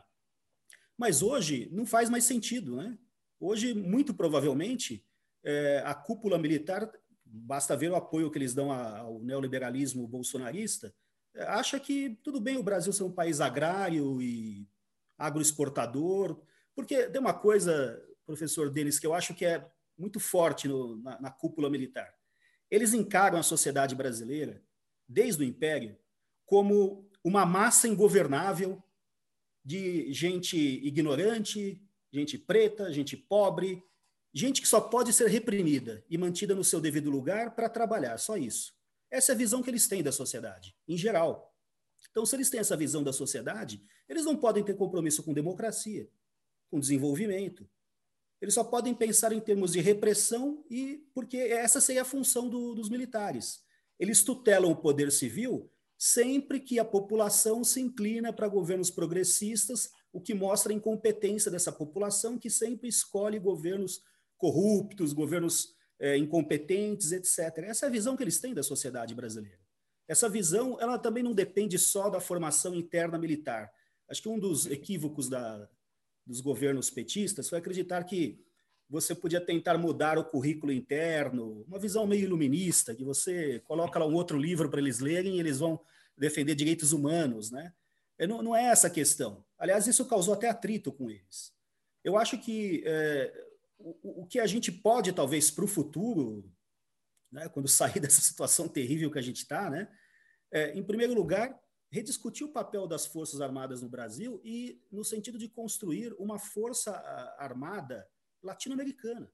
Mas 0.98 1.22
hoje 1.22 1.70
não 1.72 1.86
faz 1.86 2.10
mais 2.10 2.24
sentido. 2.24 2.76
Né? 2.76 2.98
Hoje, 3.40 3.74
muito 3.74 4.14
provavelmente, 4.14 5.06
é, 5.44 5.82
a 5.86 5.94
cúpula 5.94 6.38
militar, 6.38 6.92
basta 7.26 7.76
ver 7.76 7.92
o 7.92 7.96
apoio 7.96 8.30
que 8.32 8.38
eles 8.38 8.54
dão 8.54 8.72
ao 8.72 9.20
neoliberalismo 9.20 10.08
bolsonarista, 10.08 10.94
é, 11.36 11.44
acha 11.44 11.80
que 11.80 12.18
tudo 12.24 12.40
bem 12.40 12.58
o 12.58 12.64
Brasil 12.64 12.94
ser 12.94 13.04
um 13.04 13.12
país 13.12 13.42
agrário 13.42 14.22
e 14.22 14.68
agroexportador, 15.18 16.40
porque 16.76 17.08
tem 17.10 17.20
uma 17.20 17.34
coisa, 17.34 18.02
professor 18.26 18.70
Denis, 18.70 19.00
que 19.00 19.08
eu 19.08 19.14
acho 19.14 19.34
que 19.34 19.46
é 19.46 19.68
muito 19.98 20.20
forte 20.20 20.68
no, 20.68 20.98
na, 21.02 21.22
na 21.22 21.32
cúpula 21.32 21.70
militar. 21.70 22.14
Eles 22.70 22.94
encaram 22.94 23.38
a 23.38 23.44
sociedade 23.44 23.96
brasileira, 23.96 24.64
desde 25.08 25.44
o 25.44 25.46
Império, 25.46 25.98
como 26.46 27.10
uma 27.24 27.46
massa 27.46 27.88
ingovernável 27.88 28.84
de 29.64 30.12
gente 30.12 30.58
ignorante, 30.58 31.82
gente 32.12 32.38
preta, 32.38 32.92
gente 32.92 33.16
pobre, 33.16 33.84
gente 34.34 34.62
que 34.62 34.68
só 34.68 34.82
pode 34.82 35.14
ser 35.14 35.28
reprimida 35.28 36.04
e 36.10 36.18
mantida 36.18 36.54
no 36.54 36.64
seu 36.64 36.82
devido 36.82 37.10
lugar 37.10 37.56
para 37.56 37.70
trabalhar, 37.70 38.18
só 38.18 38.36
isso. 38.36 38.74
Essa 39.10 39.32
é 39.32 39.36
a 39.36 39.38
visão 39.38 39.62
que 39.62 39.70
eles 39.70 39.88
têm 39.88 40.02
da 40.02 40.12
sociedade, 40.12 40.76
em 40.88 40.98
geral. 40.98 41.56
Então, 42.10 42.26
se 42.26 42.36
eles 42.36 42.50
têm 42.50 42.60
essa 42.60 42.76
visão 42.76 43.04
da 43.04 43.14
sociedade, 43.14 43.82
eles 44.10 44.26
não 44.26 44.36
podem 44.36 44.64
ter 44.64 44.76
compromisso 44.76 45.24
com 45.24 45.34
democracia, 45.34 46.10
com 46.70 46.80
desenvolvimento. 46.80 47.70
Eles 48.42 48.54
só 48.54 48.64
podem 48.64 48.94
pensar 48.94 49.32
em 49.32 49.40
termos 49.40 49.72
de 49.72 49.80
repressão 49.80 50.66
e 50.70 51.08
porque 51.14 51.38
essa 51.38 51.80
seria 51.80 52.02
a 52.02 52.06
função 52.06 52.50
do, 52.50 52.76
dos 52.76 52.90
militares. 52.90 53.64
Eles 53.98 54.24
tutelam 54.24 54.72
o 54.72 54.76
poder 54.76 55.12
civil 55.12 55.72
sempre 56.06 56.60
que 56.60 56.80
a 56.80 56.84
população 56.84 57.64
se 57.64 57.80
inclina 57.80 58.34
para 58.34 58.50
governos 58.50 58.92
progressistas, 58.92 59.90
o 60.12 60.20
que 60.20 60.34
mostra 60.34 60.74
a 60.74 60.76
incompetência 60.76 61.50
dessa 61.50 61.72
população, 61.72 62.38
que 62.38 62.50
sempre 62.50 62.90
escolhe 62.90 63.40
governos 63.40 64.02
corruptos, 64.38 65.14
governos 65.14 65.78
é, 65.98 66.18
incompetentes, 66.18 67.14
etc. 67.14 67.60
Essa 67.60 67.86
é 67.86 67.88
a 67.88 67.92
visão 67.92 68.18
que 68.18 68.24
eles 68.24 68.38
têm 68.38 68.54
da 68.54 68.62
sociedade 68.62 69.16
brasileira. 69.16 69.62
Essa 70.06 70.28
visão, 70.28 70.78
ela 70.78 71.00
também 71.00 71.24
não 71.24 71.32
depende 71.34 71.80
só 71.80 72.10
da 72.10 72.20
formação 72.20 72.76
interna 72.76 73.18
militar. 73.18 73.72
Acho 74.10 74.24
que 74.24 74.30
um 74.30 74.38
dos 74.38 74.66
equívocos 74.66 75.30
da, 75.30 75.70
dos 76.28 76.42
governos 76.42 76.90
petistas 76.90 77.48
foi 77.48 77.60
acreditar 77.60 78.04
que 78.04 78.44
você 78.94 79.16
podia 79.16 79.42
tentar 79.42 79.76
mudar 79.76 80.20
o 80.20 80.24
currículo 80.24 80.72
interno, 80.72 81.66
uma 81.68 81.80
visão 81.80 82.06
meio 82.06 82.26
iluminista, 82.26 82.94
que 82.94 83.04
você 83.04 83.60
coloca 83.62 83.98
lá 83.98 84.06
um 84.06 84.14
outro 84.14 84.38
livro 84.38 84.70
para 84.70 84.80
eles 84.80 85.00
lerem 85.00 85.38
e 85.38 85.40
eles 85.40 85.58
vão 85.58 85.82
defender 86.16 86.54
direitos 86.54 86.94
humanos, 86.94 87.50
né? 87.50 87.74
Não, 88.20 88.44
não 88.44 88.56
é 88.56 88.66
essa 88.66 88.86
a 88.86 88.92
questão. 88.92 89.44
Aliás, 89.58 89.88
isso 89.88 90.06
causou 90.06 90.36
até 90.36 90.48
atrito 90.48 90.92
com 90.92 91.10
eles. 91.10 91.52
Eu 92.04 92.16
acho 92.20 92.38
que 92.38 92.84
é, 92.86 93.48
o, 93.80 94.22
o, 94.22 94.28
que 94.28 94.40
a 94.40 94.46
gente 94.46 94.72
pode, 94.72 95.12
talvez, 95.12 95.50
para 95.50 95.66
o 95.66 95.68
futuro, 95.68 96.48
né, 97.32 97.50
quando 97.50 97.68
sair 97.68 98.00
dessa 98.00 98.22
situação 98.22 98.68
terrível 98.68 99.10
que 99.10 99.18
a 99.18 99.24
gente 99.24 99.38
está, 99.38 99.72
né, 99.72 99.92
é, 100.52 100.72
em 100.78 100.84
primeiro 100.84 101.16
lugar, 101.16 101.60
rediscutir 101.90 102.46
o 102.46 102.52
papel 102.52 102.86
das 102.86 103.08
Forças 103.08 103.42
Armadas 103.42 103.82
no 103.82 103.90
Brasil 103.90 104.40
e 104.44 104.80
no 104.92 105.04
sentido 105.04 105.40
de 105.40 105.50
construir 105.50 106.14
uma 106.20 106.38
força 106.38 106.92
armada 107.40 108.08
latino-americana. 108.44 109.32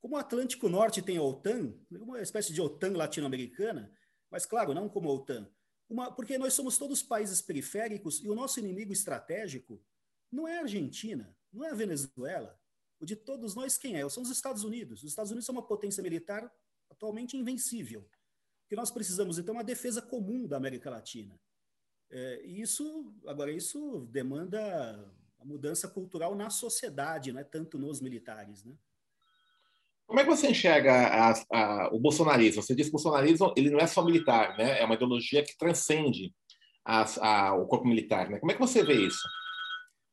Como 0.00 0.16
o 0.16 0.18
Atlântico 0.18 0.68
Norte 0.68 1.00
tem 1.00 1.16
a 1.16 1.22
OTAN, 1.22 1.74
uma 1.90 2.20
espécie 2.20 2.52
de 2.52 2.60
OTAN 2.60 2.92
latino-americana, 2.96 3.90
mas 4.30 4.44
claro, 4.44 4.74
não 4.74 4.88
como 4.88 5.08
a 5.08 5.12
OTAN, 5.14 5.50
uma, 5.88 6.12
porque 6.12 6.36
nós 6.36 6.54
somos 6.54 6.76
todos 6.76 7.02
países 7.02 7.40
periféricos 7.40 8.22
e 8.22 8.28
o 8.28 8.34
nosso 8.34 8.58
inimigo 8.58 8.92
estratégico 8.92 9.82
não 10.30 10.48
é 10.48 10.58
a 10.58 10.62
Argentina, 10.62 11.34
não 11.52 11.64
é 11.64 11.70
a 11.70 11.74
Venezuela. 11.74 12.60
O 12.98 13.06
de 13.06 13.16
todos 13.16 13.54
nós, 13.54 13.78
quem 13.78 13.96
é? 13.96 14.08
São 14.08 14.22
os 14.22 14.30
Estados 14.30 14.64
Unidos. 14.64 15.02
Os 15.02 15.10
Estados 15.10 15.30
Unidos 15.30 15.46
são 15.46 15.54
uma 15.54 15.66
potência 15.66 16.02
militar 16.02 16.52
atualmente 16.90 17.36
invencível. 17.36 18.00
O 18.00 18.68
que 18.68 18.76
nós 18.76 18.90
precisamos, 18.90 19.38
então, 19.38 19.54
é 19.54 19.58
uma 19.58 19.64
defesa 19.64 20.00
comum 20.00 20.46
da 20.46 20.56
América 20.56 20.90
Latina. 20.90 21.38
É, 22.10 22.42
isso, 22.46 23.14
agora, 23.26 23.52
isso 23.52 24.06
demanda 24.10 25.12
a 25.44 25.46
mudança 25.46 25.86
cultural 25.88 26.34
na 26.34 26.50
sociedade, 26.50 27.32
não 27.32 27.40
é 27.40 27.44
tanto 27.44 27.78
nos 27.78 28.00
militares, 28.00 28.64
né? 28.64 28.74
Como 30.06 30.20
é 30.20 30.24
que 30.24 30.30
você 30.30 30.48
enxerga 30.48 30.92
a, 30.92 31.32
a, 31.50 31.94
o 31.94 31.98
bolsonarismo? 31.98 32.62
Você 32.62 32.74
diz 32.74 32.86
que 32.86 32.90
o 32.90 32.92
bolsonarismo 32.92 33.54
ele 33.56 33.70
não 33.70 33.78
é 33.78 33.86
só 33.86 34.04
militar, 34.04 34.56
né? 34.56 34.80
É 34.80 34.84
uma 34.84 34.94
ideologia 34.94 35.42
que 35.42 35.56
transcende 35.56 36.34
a, 36.84 37.54
o 37.54 37.66
corpo 37.66 37.86
militar, 37.86 38.28
né? 38.28 38.38
Como 38.38 38.52
é 38.52 38.54
que 38.54 38.60
você 38.60 38.84
vê 38.84 39.06
isso? 39.06 39.26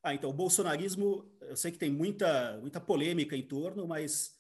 Ah, 0.02 0.14
então, 0.14 0.30
o 0.30 0.34
bolsonarismo, 0.34 1.30
eu 1.42 1.56
sei 1.56 1.72
que 1.72 1.78
tem 1.78 1.92
muita, 1.92 2.58
muita 2.62 2.80
polêmica 2.80 3.36
em 3.36 3.46
torno, 3.46 3.86
mas 3.86 4.34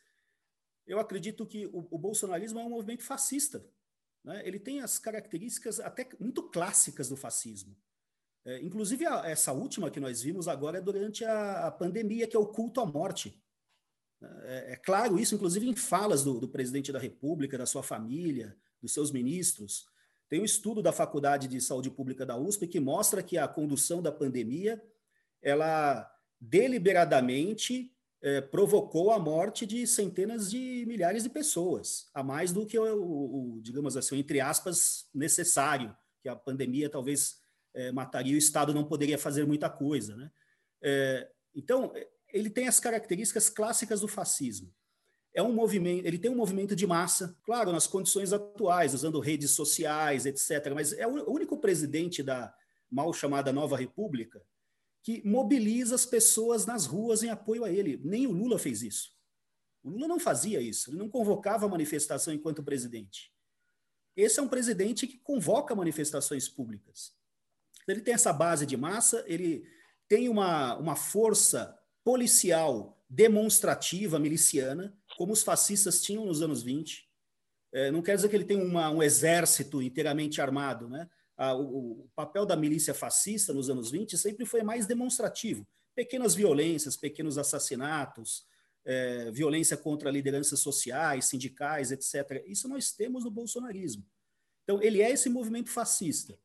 eu 0.87 0.99
acredito 0.99 1.45
que 1.45 1.67
o, 1.67 1.87
o 1.91 1.97
bolsonarismo 1.97 2.59
é 2.59 2.63
um 2.63 2.69
movimento 2.69 3.03
fascista. 3.03 3.63
Né? 4.23 4.41
Ele 4.45 4.59
tem 4.59 4.81
as 4.81 4.97
características 4.97 5.79
até 5.79 6.07
muito 6.19 6.49
clássicas 6.49 7.09
do 7.09 7.17
fascismo. 7.17 7.75
É, 8.45 8.59
inclusive, 8.61 9.05
a, 9.05 9.29
essa 9.29 9.51
última 9.53 9.91
que 9.91 9.99
nós 9.99 10.21
vimos 10.21 10.47
agora 10.47 10.79
é 10.79 10.81
durante 10.81 11.23
a, 11.23 11.67
a 11.67 11.71
pandemia, 11.71 12.27
que 12.27 12.35
é 12.35 12.39
o 12.39 12.47
culto 12.47 12.81
à 12.81 12.85
morte. 12.85 13.39
É, 14.43 14.73
é 14.73 14.75
claro 14.75 15.19
isso, 15.19 15.35
inclusive, 15.35 15.67
em 15.67 15.75
falas 15.75 16.23
do, 16.23 16.39
do, 16.39 16.47
presidente 16.47 16.91
da 16.91 16.99
República, 16.99 17.57
da 17.57 17.65
sua 17.65 17.83
família, 17.83 18.55
dos 18.81 18.93
seus 18.93 19.11
ministros. 19.11 19.85
Tem 20.29 20.41
um 20.41 20.45
estudo 20.45 20.81
da 20.81 20.91
Faculdade 20.91 21.47
de 21.47 21.59
Saúde 21.59 21.91
Pública 21.91 22.25
da 22.25 22.37
USP 22.37 22.67
que 22.67 22.79
mostra 22.79 23.21
que 23.21 23.37
a 23.37 23.47
condução 23.47 24.01
da 24.01 24.11
pandemia, 24.11 24.81
ela 25.41 26.09
deliberadamente 26.39 27.93
é, 28.21 28.39
provocou 28.39 29.11
a 29.11 29.19
morte 29.19 29.65
de 29.65 29.85
centenas 29.85 30.49
de 30.49 30.85
milhares 30.87 31.23
de 31.23 31.29
pessoas, 31.29 32.09
a 32.13 32.23
mais 32.23 32.51
do 32.51 32.65
que 32.65 32.77
o, 32.77 33.57
o, 33.57 33.61
digamos 33.61 33.97
assim, 33.97 34.19
entre 34.19 34.39
aspas, 34.39 35.07
necessário, 35.13 35.95
que 36.21 36.29
a 36.29 36.35
pandemia 36.35 36.89
talvez 36.89 37.40
é, 37.73 37.91
mataria, 37.91 38.35
o 38.35 38.37
Estado 38.37 38.73
não 38.73 38.83
poderia 38.83 39.17
fazer 39.17 39.45
muita 39.45 39.69
coisa. 39.69 40.15
Né? 40.15 40.31
É, 40.81 41.31
então, 41.55 41.93
ele 42.33 42.49
tem 42.49 42.67
as 42.67 42.79
características 42.79 43.49
clássicas 43.49 44.01
do 44.01 44.07
fascismo. 44.07 44.73
É 45.33 45.41
um 45.41 45.53
movimento, 45.53 46.05
ele 46.05 46.17
tem 46.17 46.29
um 46.29 46.35
movimento 46.35 46.75
de 46.75 46.85
massa, 46.85 47.37
claro, 47.43 47.71
nas 47.71 47.87
condições 47.87 48.33
atuais, 48.33 48.93
usando 48.93 49.19
redes 49.19 49.51
sociais, 49.51 50.25
etc. 50.25 50.73
Mas 50.73 50.91
é 50.91 51.07
o 51.07 51.31
único 51.31 51.57
presidente 51.57 52.21
da 52.21 52.53
mal 52.89 53.13
chamada 53.13 53.53
Nova 53.53 53.77
República 53.77 54.41
que 55.03 55.25
mobiliza 55.25 55.95
as 55.95 56.05
pessoas 56.05 56.65
nas 56.65 56.85
ruas 56.85 57.23
em 57.23 57.29
apoio 57.29 57.63
a 57.63 57.71
ele. 57.71 57.99
Nem 58.03 58.27
o 58.27 58.31
Lula 58.31 58.59
fez 58.59 58.81
isso. 58.81 59.11
O 59.83 59.89
Lula 59.89 60.07
não 60.07 60.19
fazia 60.19 60.61
isso, 60.61 60.91
ele 60.91 60.97
não 60.97 61.09
convocava 61.09 61.67
manifestação 61.67 62.33
enquanto 62.33 62.63
presidente. 62.63 63.33
esse 64.15 64.39
é 64.39 64.43
um 64.43 64.47
presidente 64.47 65.07
que 65.07 65.17
convoca 65.17 65.73
manifestações 65.73 66.47
públicas. 66.47 67.15
Ele 67.91 68.01
tem 68.01 68.13
essa 68.13 68.33
base 68.33 68.65
de 68.65 68.77
massa, 68.77 69.23
ele 69.27 69.63
tem 70.07 70.29
uma, 70.29 70.75
uma 70.77 70.95
força 70.95 71.77
policial 72.03 73.01
demonstrativa, 73.09 74.17
miliciana, 74.17 74.97
como 75.17 75.33
os 75.33 75.43
fascistas 75.43 76.01
tinham 76.01 76.25
nos 76.25 76.41
anos 76.41 76.63
20. 76.63 77.07
É, 77.73 77.91
não 77.91 78.01
quer 78.01 78.15
dizer 78.15 78.29
que 78.29 78.35
ele 78.35 78.45
tem 78.45 78.61
uma, 78.61 78.89
um 78.89 79.03
exército 79.03 79.81
inteiramente 79.81 80.41
armado. 80.41 80.89
Né? 80.89 81.09
A, 81.37 81.53
o, 81.53 82.03
o, 82.03 82.09
papel 82.15 82.45
da 82.45 82.55
milícia 82.55 82.93
fascista 82.93 83.53
nos 83.53 83.69
anos 83.69 83.91
20 83.91 84.17
sempre 84.17 84.45
foi 84.45 84.63
mais 84.63 84.85
demonstrativo. 84.85 85.67
Pequenas 85.95 86.33
violências, 86.33 86.95
pequenos 86.95 87.37
assassinatos, 87.37 88.45
é, 88.85 89.29
violência 89.31 89.77
contra 89.77 90.09
lideranças 90.09 90.59
sociais, 90.59 91.25
sindicais, 91.25 91.91
etc. 91.91 92.43
Isso 92.47 92.67
nós 92.67 92.91
temos 92.91 93.23
no 93.23 93.31
bolsonarismo. 93.31 94.05
Então, 94.63 94.81
ele 94.81 95.01
é 95.01 95.11
esse 95.11 95.29
movimento 95.29 95.69
fascista. 95.69 96.37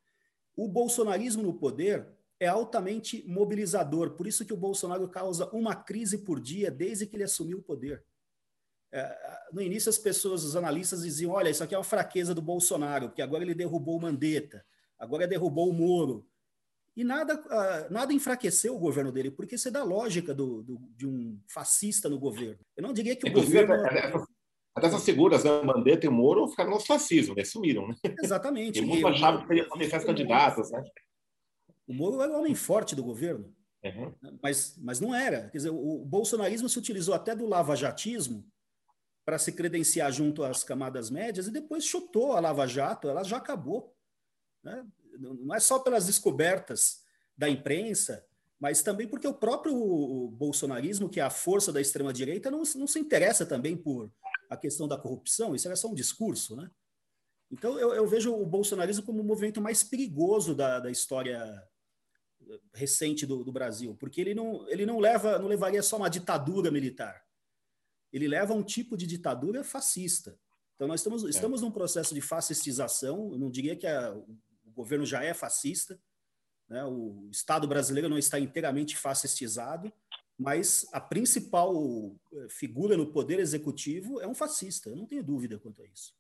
O 0.57 0.67
bolsonarismo 0.67 1.43
no 1.43 1.55
poder 1.55 2.09
é 2.41 2.47
altamente 2.47 3.23
mobilizador, 3.27 4.11
por 4.11 4.27
isso 4.27 4.45
que 4.45 4.53
o 4.53 4.57
Bolsonaro 4.57 5.09
causa 5.09 5.49
uma 5.51 5.75
crise 5.75 6.19
por 6.19 6.41
dia 6.41 6.71
desde 6.71 7.07
que 7.07 7.17
ele 7.17 7.25
assumiu 7.25 7.59
o 7.59 7.63
poder. 7.63 8.03
É, 8.93 9.39
no 9.53 9.61
início, 9.61 9.91
as 9.91 9.99
pessoas, 9.99 10.45
os 10.45 10.57
analistas 10.57 11.03
diziam: 11.03 11.33
olha, 11.33 11.51
isso 11.51 11.63
aqui 11.63 11.75
é 11.75 11.79
uma 11.79 11.85
fraqueza 11.85 12.35
do 12.35 12.43
Bolsonaro, 12.43 13.09
porque 13.09 13.23
agora 13.23 13.43
ele 13.43 13.55
derrubou 13.55 13.97
o 13.97 14.01
Mandetta, 14.01 14.65
agora 14.99 15.27
derrubou 15.27 15.69
o 15.69 15.73
Moro. 15.73 16.27
E 16.97 17.05
nada, 17.05 17.35
uh, 17.35 17.93
nada 17.93 18.15
enfraqueceu 18.15 18.75
o 18.75 18.79
governo 18.79 19.13
dele, 19.13 19.31
porque 19.31 19.57
isso 19.57 19.69
é 19.69 19.71
da 19.71 19.85
lógica 19.85 20.33
do, 20.33 20.63
do, 20.63 20.79
de 20.97 21.07
um 21.07 21.39
fascista 21.47 22.09
no 22.09 22.19
governo. 22.19 22.59
Eu 22.75 22.83
não 22.83 22.95
diria 22.95 23.15
que 23.15 23.27
o 23.27 23.29
Inclusive, 23.29 23.67
governo. 23.67 24.27
Até 24.77 24.89
essas 24.89 25.05
figuras, 25.05 25.43
né, 25.43 25.63
Mandetta 25.63 26.05
e 26.05 26.09
o 26.09 26.13
Moro, 26.13 26.47
ficaram 26.49 26.73
no 26.73 26.79
fascismo, 26.79 27.35
né? 27.35 27.45
sumiram. 27.45 27.89
Né? 27.89 27.97
Exatamente. 28.23 28.79
E 28.79 28.83
muitos 28.83 29.11
achavam 29.11 29.47
que 29.47 29.55
seriam 29.89 30.07
candidatos. 30.07 30.71
Né? 30.71 30.85
O 31.89 31.95
Moro 31.95 32.21
era 32.21 32.31
o 32.31 32.41
homem 32.41 32.55
forte 32.55 32.95
do 32.95 33.03
governo, 33.03 33.51
uhum. 33.83 34.13
mas, 34.43 34.77
mas 34.77 35.01
não 35.01 35.15
era. 35.15 35.49
Quer 35.49 35.57
dizer, 35.57 35.71
o, 35.71 36.03
o 36.03 36.05
bolsonarismo 36.05 36.69
se 36.69 36.79
utilizou 36.79 37.15
até 37.15 37.35
do 37.35 37.47
lavajatismo 37.47 38.47
para 39.25 39.39
se 39.39 39.51
credenciar 39.51 40.13
junto 40.13 40.45
às 40.45 40.63
camadas 40.63 41.09
médias 41.11 41.47
e 41.47 41.53
depois 41.53 41.85
chutou 41.85 42.33
a 42.33 42.41
Lava 42.41 42.67
Jato, 42.67 43.09
ela 43.09 43.25
já 43.25 43.39
acabou. 43.39 43.97
Né? 44.63 44.85
Não 45.19 45.55
é 45.55 45.59
só 45.59 45.79
pelas 45.79 46.05
descobertas 46.05 47.03
da 47.37 47.49
imprensa, 47.49 48.27
mas 48.61 48.83
também 48.83 49.09
porque 49.09 49.27
o 49.27 49.35
próprio 49.35 49.75
bolsonarismo, 50.33 51.09
que 51.09 51.19
é 51.19 51.23
a 51.23 51.31
força 51.31 51.73
da 51.73 51.81
extrema-direita, 51.81 52.51
não, 52.51 52.63
não 52.77 52.87
se 52.87 52.99
interessa 52.99 53.47
também 53.47 53.75
por 53.75 54.11
a 54.49 54.57
questão 54.57 54.87
da 54.87 54.99
corrupção, 54.99 55.55
isso 55.55 55.69
era 55.69 55.77
só 55.77 55.89
um 55.89 55.95
discurso. 55.95 56.57
Né? 56.57 56.71
Então, 57.51 57.79
eu, 57.79 57.95
eu 57.95 58.07
vejo 58.07 58.35
o 58.35 58.47
bolsonarismo 58.47 59.05
como 59.05 59.21
o 59.21 59.25
movimento 59.25 59.61
mais 59.61 59.83
perigoso 59.83 60.55
da, 60.55 60.81
da 60.81 60.91
história 60.91 61.63
recente 62.75 63.27
do, 63.27 63.43
do, 63.43 63.53
Brasil, 63.53 63.97
porque 63.99 64.21
ele 64.21 64.35
não, 64.35 64.69
ele 64.69 64.87
não 64.87 64.99
leva, 64.99 65.39
não 65.39 65.49
levaria 65.49 65.83
só 65.83 65.97
uma 65.97 66.09
ditadura 66.09 66.71
militar. 66.71 67.25
Ele 68.13 68.29
leva 68.29 68.55
um 68.55 68.63
tipo 68.63 68.97
de 68.97 69.07
ditadura 69.07 69.65
fascista. 69.65 70.39
Então 70.75 70.87
nós 70.87 71.01
estamos, 71.01 71.25
é. 71.25 71.29
estamos 71.29 71.63
num 71.63 71.71
processo 71.71 72.15
de 72.15 72.21
fascistização. 72.21 73.33
Eu 73.33 73.39
não 73.39 73.51
diria 73.51 73.75
que 73.75 73.87
a, 73.87 74.13
o 74.13 74.71
governo 74.73 75.05
já 75.05 75.25
é 75.25 75.35
fascista, 75.35 75.99
né? 76.69 76.85
O 76.85 77.29
Estado 77.31 77.67
brasileiro 77.67 78.09
não 78.09 78.19
está 78.19 78.39
inteiramente 78.39 78.97
fascistizado, 78.97 79.93
mas 80.39 80.87
a 80.93 81.01
principal 81.01 81.75
eh, 82.33 82.47
figura 82.51 82.97
no 82.97 83.11
poder 83.13 83.39
executivo 83.39 84.21
é 84.21 84.27
um 84.27 84.35
fascista. 84.35 84.91
Eu 84.91 84.97
não 84.97 85.07
tenho 85.07 85.25
dúvida 85.25 85.59
quanto 85.59 85.83
a 85.83 85.87
isso. 85.87 86.13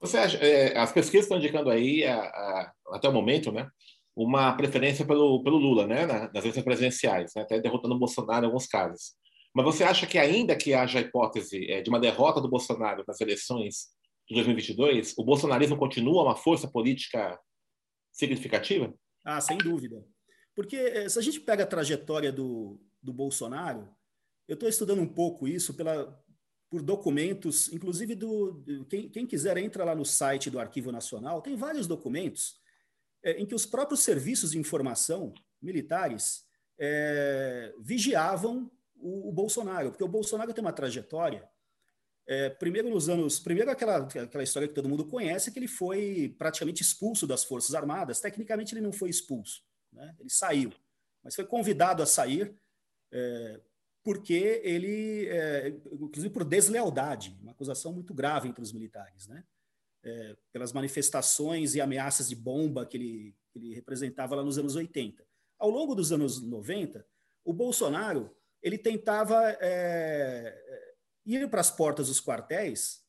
Você 0.00 0.18
acha, 0.18 0.36
é, 0.38 0.76
as 0.76 0.92
pesquisas 0.92 1.26
estão 1.26 1.38
indicando 1.38 1.70
aí, 1.70 2.04
a, 2.04 2.18
a, 2.18 2.72
até 2.88 3.08
o 3.08 3.12
momento, 3.12 3.52
né, 3.52 3.70
uma 4.16 4.52
preferência 4.56 5.06
pelo, 5.06 5.44
pelo 5.44 5.56
Lula, 5.56 5.86
né, 5.86 6.06
nas 6.06 6.42
eleições 6.42 6.64
presidenciais, 6.64 7.32
né, 7.36 7.42
até 7.42 7.60
derrotando 7.60 7.94
o 7.94 7.98
Bolsonaro 7.98 8.44
em 8.44 8.46
alguns 8.46 8.66
casos. 8.66 9.14
Mas 9.54 9.64
você 9.64 9.84
acha 9.84 10.04
que, 10.04 10.18
ainda 10.18 10.56
que 10.56 10.74
haja 10.74 10.98
a 10.98 11.02
hipótese 11.02 11.70
é, 11.70 11.82
de 11.82 11.88
uma 11.88 12.00
derrota 12.00 12.40
do 12.40 12.48
Bolsonaro 12.48 13.04
nas 13.06 13.20
eleições 13.20 13.90
de 14.28 14.34
2022, 14.34 15.14
o 15.16 15.24
bolsonarismo 15.24 15.76
continua 15.76 16.24
uma 16.24 16.36
força 16.36 16.66
política 16.68 17.38
significativa? 18.10 18.92
Ah, 19.24 19.40
sem 19.40 19.56
dúvida. 19.58 20.04
Porque 20.54 20.76
é, 20.76 21.08
se 21.08 21.18
a 21.18 21.22
gente 21.22 21.40
pega 21.40 21.64
a 21.64 21.66
trajetória 21.66 22.32
do, 22.32 22.80
do 23.02 23.12
Bolsonaro, 23.12 23.88
eu 24.46 24.54
estou 24.54 24.68
estudando 24.68 25.00
um 25.00 25.08
pouco 25.08 25.48
isso 25.48 25.74
pela, 25.74 26.22
por 26.72 26.82
documentos, 26.82 27.72
inclusive 27.72 28.14
do 28.14 28.64
quem, 28.88 29.08
quem, 29.08 29.26
quiser 29.26 29.56
entra 29.58 29.84
lá 29.84 29.94
no 29.94 30.04
site 30.04 30.48
do 30.50 30.58
Arquivo 30.58 30.90
Nacional, 30.90 31.42
tem 31.42 31.54
vários 31.54 31.86
documentos 31.86 32.60
é, 33.22 33.32
em 33.32 33.46
que 33.46 33.54
os 33.54 33.66
próprios 33.66 34.00
serviços 34.00 34.52
de 34.52 34.58
informação 34.58 35.32
militares 35.60 36.44
é, 36.78 37.74
vigiavam 37.78 38.70
o, 38.96 39.28
o, 39.28 39.32
Bolsonaro, 39.32 39.90
porque 39.90 40.02
o 40.02 40.08
Bolsonaro 40.08 40.52
tem 40.52 40.64
uma 40.64 40.72
trajetória. 40.72 41.48
É, 42.26 42.48
primeiro 42.50 42.88
nos 42.88 43.08
anos, 43.08 43.38
primeiro 43.38 43.70
aquela 43.70 43.98
aquela 43.98 44.44
história 44.44 44.66
que 44.66 44.74
todo 44.74 44.88
mundo 44.88 45.04
conhece, 45.04 45.50
que 45.50 45.58
ele 45.58 45.68
foi 45.68 46.34
praticamente 46.38 46.82
expulso 46.82 47.26
das 47.26 47.44
Forças 47.44 47.74
Armadas. 47.74 48.20
Tecnicamente 48.20 48.74
ele 48.74 48.80
não 48.80 48.92
foi 48.92 49.10
expulso, 49.10 49.62
né? 49.92 50.16
Ele 50.18 50.30
saiu, 50.30 50.72
mas 51.22 51.34
foi 51.34 51.44
convidado 51.44 52.02
a 52.02 52.06
sair 52.06 52.54
é, 53.12 53.60
porque 54.02 54.60
ele, 54.64 55.28
é, 55.28 55.68
inclusive 55.68 56.30
por 56.30 56.44
deslealdade, 56.44 57.38
uma 57.40 57.52
acusação 57.52 57.92
muito 57.92 58.12
grave 58.12 58.48
entre 58.48 58.62
os 58.62 58.72
militares, 58.72 59.28
né? 59.28 59.44
é, 60.04 60.36
pelas 60.52 60.72
manifestações 60.72 61.74
e 61.74 61.80
ameaças 61.80 62.28
de 62.28 62.36
bomba 62.36 62.84
que 62.84 62.96
ele, 62.96 63.36
que 63.50 63.58
ele 63.58 63.74
representava 63.74 64.34
lá 64.34 64.42
nos 64.42 64.58
anos 64.58 64.74
80. 64.74 65.24
Ao 65.58 65.70
longo 65.70 65.94
dos 65.94 66.12
anos 66.12 66.42
90, 66.42 67.06
o 67.44 67.52
Bolsonaro 67.52 68.34
ele 68.60 68.78
tentava 68.78 69.50
é, 69.60 70.94
ir 71.24 71.48
para 71.48 71.60
as 71.60 71.70
portas 71.70 72.08
dos 72.08 72.20
quartéis 72.20 73.04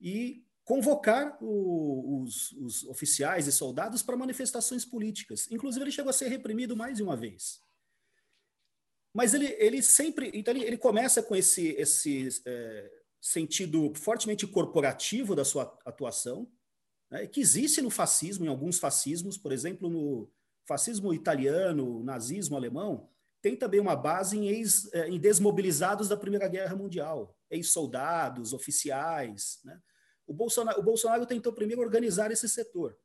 e 0.00 0.45
convocar 0.66 1.38
o, 1.40 2.22
os, 2.22 2.50
os, 2.52 2.84
oficiais 2.88 3.46
e 3.46 3.52
soldados 3.52 4.02
para 4.02 4.16
manifestações 4.16 4.84
políticas. 4.84 5.48
Inclusive, 5.48 5.84
ele 5.84 5.92
chegou 5.92 6.10
a 6.10 6.12
ser 6.12 6.26
reprimido 6.26 6.76
mais 6.76 6.96
de 6.96 7.04
uma 7.04 7.16
vez. 7.16 7.60
Mas 9.14 9.32
ele, 9.32 9.46
ele 9.60 9.80
sempre. 9.80 10.28
Então, 10.34 10.52
ele, 10.52 10.64
ele 10.64 10.76
começa 10.76 11.22
com 11.22 11.36
esse, 11.36 11.68
esse 11.78 12.28
é, 12.44 12.90
sentido 13.20 13.92
fortemente 13.94 14.44
corporativo 14.44 15.36
da 15.36 15.44
sua 15.44 15.78
atuação, 15.86 16.50
né, 17.08 17.28
que 17.28 17.40
existe 17.40 17.80
no 17.80 17.88
fascismo, 17.88 18.44
em 18.44 18.48
alguns 18.48 18.80
fascismos, 18.80 19.38
por 19.38 19.52
exemplo, 19.52 19.88
no 19.88 20.28
fascismo 20.66 21.14
italiano, 21.14 22.02
nazismo 22.02 22.56
alemão, 22.56 23.08
tem 23.40 23.54
também 23.54 23.78
uma 23.78 23.94
base 23.94 24.36
em, 24.36 24.48
ex, 24.48 24.92
é, 24.92 25.08
em 25.08 25.20
desmobilizados 25.20 26.08
da 26.08 26.16
Primeira 26.16 26.48
Guerra 26.48 26.74
Mundial, 26.74 27.38
ex-soldados, 27.48 28.52
oficiais. 28.52 29.60
Né? 29.64 29.80
O, 30.26 30.34
Bolsonaro, 30.34 30.80
o 30.80 30.82
Bolsonaro 30.82 31.26
tentou 31.26 31.52
primeiro 31.52 31.82
organizar 31.82 32.30
esse 32.30 32.48
setor. 32.48 32.96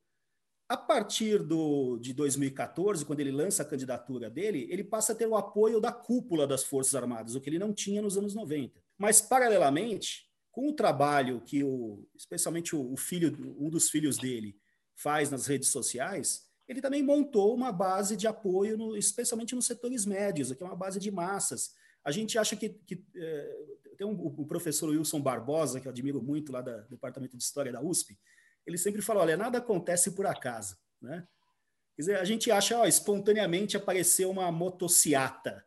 A 0.68 0.78
partir 0.78 1.44
do, 1.44 1.98
de 1.98 2.14
2014, 2.14 3.06
quando 3.06 3.20
ele 3.20 3.32
lança 3.32 3.62
a 3.62 3.66
candidatura 3.66 4.30
dele, 4.30 4.68
ele 4.70 4.84
passa 4.84 5.12
a 5.12 5.16
ter 5.16 5.28
o 5.28 5.36
apoio 5.36 5.82
da 5.82 5.92
cúpula 5.92 6.48
das 6.48 6.64
Forças 6.64 6.96
Armadas, 6.96 7.36
o 7.36 7.42
que 7.42 7.50
ele 7.50 7.60
não 7.60 7.74
tinha 7.74 8.02
nos 8.02 8.18
anos 8.18 8.34
90. 8.34 8.82
Mas, 8.98 9.20
paralelamente, 9.20 10.32
com 10.50 10.70
o 10.70 10.74
trabalho 10.74 11.42
que, 11.42 11.64
o, 11.64 12.08
especialmente 12.16 12.76
o, 12.76 12.96
filho, 12.96 13.56
um 13.60 13.70
dos 13.70 13.90
filhos 13.90 14.18
dele, 14.18 14.58
faz 14.96 15.30
nas 15.30 15.46
redes 15.46 15.70
sociais, 15.70 16.48
ele 16.68 16.82
também 16.82 17.04
montou 17.04 17.54
uma 17.54 17.72
base 17.72 18.16
de 18.16 18.28
apoio, 18.28 18.78
no, 18.78 18.96
especialmente 18.96 19.54
nos 19.54 19.66
setores 19.66 20.06
médios, 20.06 20.54
que 20.54 20.64
é 20.64 20.66
uma 20.66 20.76
base 20.76 21.00
de 21.00 21.12
massas. 21.12 21.72
A 22.04 22.12
gente 22.12 22.38
acha 22.38 22.56
que. 22.56 22.70
que 22.70 23.04
é, 23.16 23.72
tem 23.98 24.08
um, 24.08 24.14
o 24.14 24.46
professor 24.46 24.90
Wilson 24.90 25.22
Barbosa, 25.22 25.80
que 25.80 25.88
eu 25.88 25.92
admiro 25.92 26.22
muito, 26.22 26.52
lá 26.52 26.62
do 26.62 26.88
Departamento 26.90 27.38
de 27.38 27.44
História 27.44 27.72
da 27.72 27.82
USP, 27.82 28.18
ele 28.66 28.78
sempre 28.78 29.02
fala: 29.02 29.22
olha, 29.22 29.38
nada 29.38 29.60
acontece 29.60 30.12
por 30.12 30.26
acaso. 30.26 30.78
Né? 31.02 31.28
Quer 31.96 32.02
dizer, 32.02 32.18
a 32.18 32.26
gente 32.26 32.50
acha, 32.50 32.78
ó, 32.80 32.86
espontaneamente 32.86 33.78
apareceu 33.78 34.32
uma 34.32 34.52
motociata, 34.52 35.66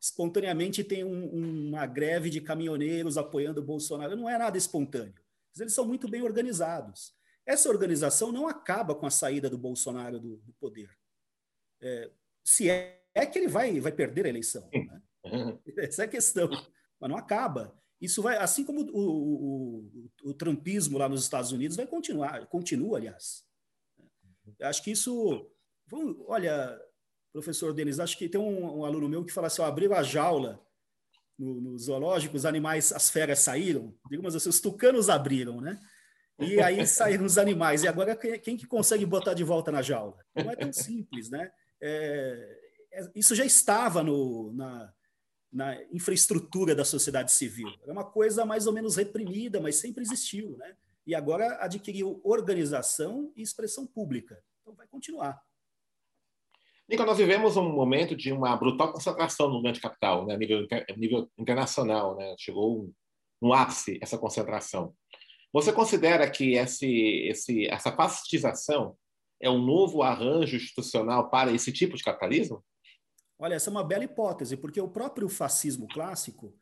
espontaneamente 0.00 0.82
tem 0.82 1.04
um, 1.04 1.68
uma 1.68 1.86
greve 1.86 2.30
de 2.30 2.40
caminhoneiros 2.40 3.18
apoiando 3.18 3.60
o 3.60 3.64
Bolsonaro. 3.64 4.16
Não 4.16 4.28
é 4.28 4.38
nada 4.38 4.56
espontâneo. 4.56 5.14
Eles 5.58 5.74
são 5.74 5.84
muito 5.84 6.08
bem 6.08 6.22
organizados. 6.22 7.12
Essa 7.44 7.68
organização 7.68 8.30
não 8.30 8.46
acaba 8.46 8.94
com 8.94 9.06
a 9.06 9.10
saída 9.10 9.48
do 9.48 9.58
Bolsonaro 9.58 10.20
do, 10.20 10.36
do 10.36 10.52
poder. 10.54 10.90
É, 11.80 12.10
se 12.44 12.68
é, 12.68 13.02
é, 13.14 13.26
que 13.26 13.38
ele 13.38 13.48
vai, 13.48 13.80
vai 13.80 13.92
perder 13.92 14.26
a 14.26 14.28
eleição. 14.28 14.68
Né? 14.72 15.02
Essa 15.78 16.02
é 16.02 16.04
a 16.06 16.08
questão. 16.08 16.48
Mas 17.00 17.10
não 17.10 17.16
acaba. 17.16 17.76
Isso 18.00 18.22
vai, 18.22 18.36
assim 18.36 18.64
como 18.64 18.82
o, 18.82 18.98
o, 18.98 20.10
o, 20.24 20.30
o 20.30 20.34
trumpismo 20.34 20.98
lá 20.98 21.08
nos 21.08 21.22
Estados 21.22 21.50
Unidos 21.52 21.76
vai 21.76 21.86
continuar, 21.86 22.46
continua, 22.46 22.98
aliás. 22.98 23.44
Acho 24.62 24.82
que 24.82 24.92
isso, 24.92 25.50
olha, 26.26 26.80
professor 27.32 27.74
Denis, 27.74 27.98
acho 27.98 28.16
que 28.16 28.28
tem 28.28 28.40
um, 28.40 28.78
um 28.78 28.84
aluno 28.84 29.08
meu 29.08 29.24
que 29.24 29.32
fala 29.32 29.48
assim, 29.48 29.62
abriu 29.62 29.94
a 29.94 30.02
jaula 30.02 30.64
no, 31.38 31.60
no, 31.60 31.78
zoológico, 31.78 32.36
os 32.36 32.46
animais, 32.46 32.92
as 32.92 33.10
feras 33.10 33.40
saíram, 33.40 33.94
digamos 34.08 34.34
assim, 34.34 34.48
os 34.48 34.60
tucanos 34.60 35.08
abriram, 35.08 35.60
né? 35.60 35.78
E 36.38 36.60
aí 36.60 36.86
saíram 36.86 37.24
os 37.24 37.36
animais. 37.36 37.82
E 37.82 37.88
agora 37.88 38.16
quem 38.16 38.56
que 38.56 38.66
consegue 38.66 39.04
botar 39.04 39.34
de 39.34 39.42
volta 39.42 39.72
na 39.72 39.82
jaula? 39.82 40.16
Não 40.34 40.50
é 40.50 40.56
tão 40.56 40.72
simples, 40.72 41.30
né? 41.30 41.50
É, 41.80 42.58
é, 42.92 43.10
isso 43.14 43.34
já 43.34 43.44
estava 43.44 44.02
no, 44.02 44.52
na, 44.52 44.92
na 45.52 45.82
infraestrutura 45.92 46.74
da 46.74 46.84
sociedade 46.84 47.32
civil. 47.32 47.68
É 47.86 47.92
uma 47.92 48.04
coisa 48.04 48.44
mais 48.44 48.66
ou 48.66 48.72
menos 48.72 48.96
reprimida, 48.96 49.60
mas 49.60 49.76
sempre 49.76 50.02
existiu, 50.02 50.56
né? 50.58 50.76
E 51.06 51.14
agora 51.14 51.56
adquiriu 51.60 52.20
organização 52.22 53.32
e 53.34 53.40
expressão 53.40 53.86
pública. 53.86 54.42
Então 54.60 54.74
vai 54.74 54.86
continuar. 54.86 55.40
Nico, 56.88 57.04
nós 57.04 57.18
vivemos 57.18 57.56
um 57.56 57.70
momento 57.70 58.16
de 58.16 58.32
uma 58.32 58.56
brutal 58.56 58.92
concentração 58.92 59.50
no 59.50 59.60
grande 59.60 59.80
capital, 59.80 60.26
né, 60.26 60.34
a 60.34 60.38
nível, 60.38 60.66
nível 60.96 61.30
internacional. 61.38 62.16
Né? 62.16 62.34
Chegou 62.38 62.90
no 63.40 63.52
ápice 63.52 63.98
essa 64.02 64.18
concentração. 64.18 64.94
Você 65.52 65.72
considera 65.72 66.30
que 66.30 66.54
esse, 66.54 67.26
esse, 67.26 67.66
essa 67.68 67.90
pacificação 67.90 68.96
é 69.40 69.48
um 69.48 69.58
novo 69.58 70.02
arranjo 70.02 70.56
institucional 70.56 71.30
para 71.30 71.52
esse 71.52 71.72
tipo 71.72 71.96
de 71.96 72.02
capitalismo? 72.02 72.62
Olha, 73.38 73.54
essa 73.54 73.70
é 73.70 73.72
uma 73.72 73.84
bela 73.84 74.04
hipótese, 74.04 74.56
porque 74.56 74.80
o 74.80 74.88
próprio 74.88 75.28
fascismo 75.28 75.86
clássico 75.88 76.58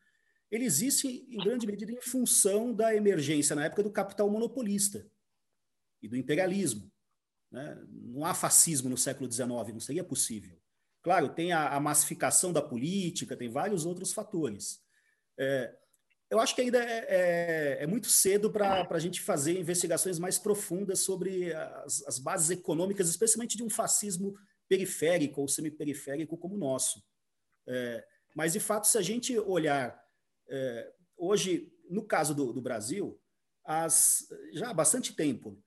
ele 0.50 0.64
existe 0.64 1.26
em 1.28 1.38
grande 1.38 1.66
medida 1.66 1.90
em 1.90 2.00
função 2.00 2.72
da 2.72 2.94
emergência 2.94 3.56
na 3.56 3.64
época 3.64 3.82
do 3.82 3.90
capital 3.90 4.30
monopolista 4.30 5.10
e 6.02 6.08
do 6.08 6.16
imperialismo. 6.16 6.90
Né? 7.50 7.84
Não 7.88 8.24
há 8.24 8.34
fascismo 8.34 8.88
no 8.88 8.96
século 8.96 9.30
XIX, 9.30 9.48
não 9.48 9.80
seria 9.80 10.04
possível. 10.04 10.60
Claro, 11.02 11.28
tem 11.28 11.52
a, 11.52 11.70
a 11.70 11.80
massificação 11.80 12.52
da 12.52 12.62
política, 12.62 13.36
tem 13.36 13.48
vários 13.48 13.84
outros 13.86 14.12
fatores. 14.12 14.80
É, 15.38 15.74
eu 16.28 16.40
acho 16.40 16.54
que 16.54 16.60
ainda 16.60 16.78
é, 16.78 17.06
é, 17.08 17.84
é 17.84 17.86
muito 17.86 18.08
cedo 18.08 18.50
para 18.50 18.86
a 18.88 18.98
gente 18.98 19.20
fazer 19.20 19.58
investigações 19.58 20.18
mais 20.18 20.38
profundas 20.38 21.00
sobre 21.00 21.52
as, 21.54 22.02
as, 22.06 22.18
bases 22.18 22.50
econômicas, 22.50 23.08
especialmente 23.08 23.56
de 23.56 23.62
um 23.62 23.70
fascismo 23.70 24.34
periférico 24.68 25.40
ou 25.40 25.48
semiperiférico 25.48 26.36
como 26.36 26.54
o 26.54 26.58
nosso. 26.58 27.02
É, 27.66 28.06
mas, 28.34 28.52
de 28.52 28.60
fato, 28.60 28.86
se 28.86 28.98
a 28.98 29.02
gente 29.02 29.38
olhar 29.38 29.98
é, 30.48 30.92
hoje, 31.16 31.72
no 31.88 32.04
caso 32.04 32.34
do, 32.34 32.52
do 32.52 32.60
Brasil, 32.60 33.20
as, 33.64 34.28
já 34.52 34.70
há 34.70 34.74
bastante 34.74 35.14
tempo, 35.14 35.58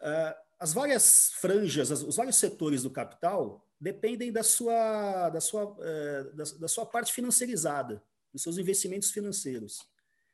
é, 0.00 0.36
as 0.58 0.72
várias 0.72 1.32
franjas, 1.34 1.92
as, 1.92 2.02
os 2.02 2.16
vários 2.16 2.36
setores 2.36 2.82
do 2.82 2.90
capital 2.90 3.64
dependem 3.78 4.32
da 4.32 4.42
sua, 4.42 5.28
da 5.28 5.40
sua, 5.40 5.76
é, 5.80 6.24
da, 6.32 6.44
da 6.60 6.68
sua 6.68 6.86
parte 6.86 7.12
financiarizada, 7.12 8.02
dos 8.32 8.42
seus 8.42 8.58
investimentos 8.58 9.10
financeiros. 9.10 9.86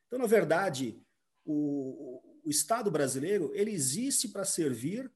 Então, 0.07 0.17
na 0.17 0.27
verdade, 0.27 1.01
o, 1.45 2.21
o 2.43 2.49
Estado 2.49 2.89
brasileiro 2.89 3.51
ele 3.53 3.71
existe 3.71 4.29
para 4.29 4.45
servir 4.45 5.11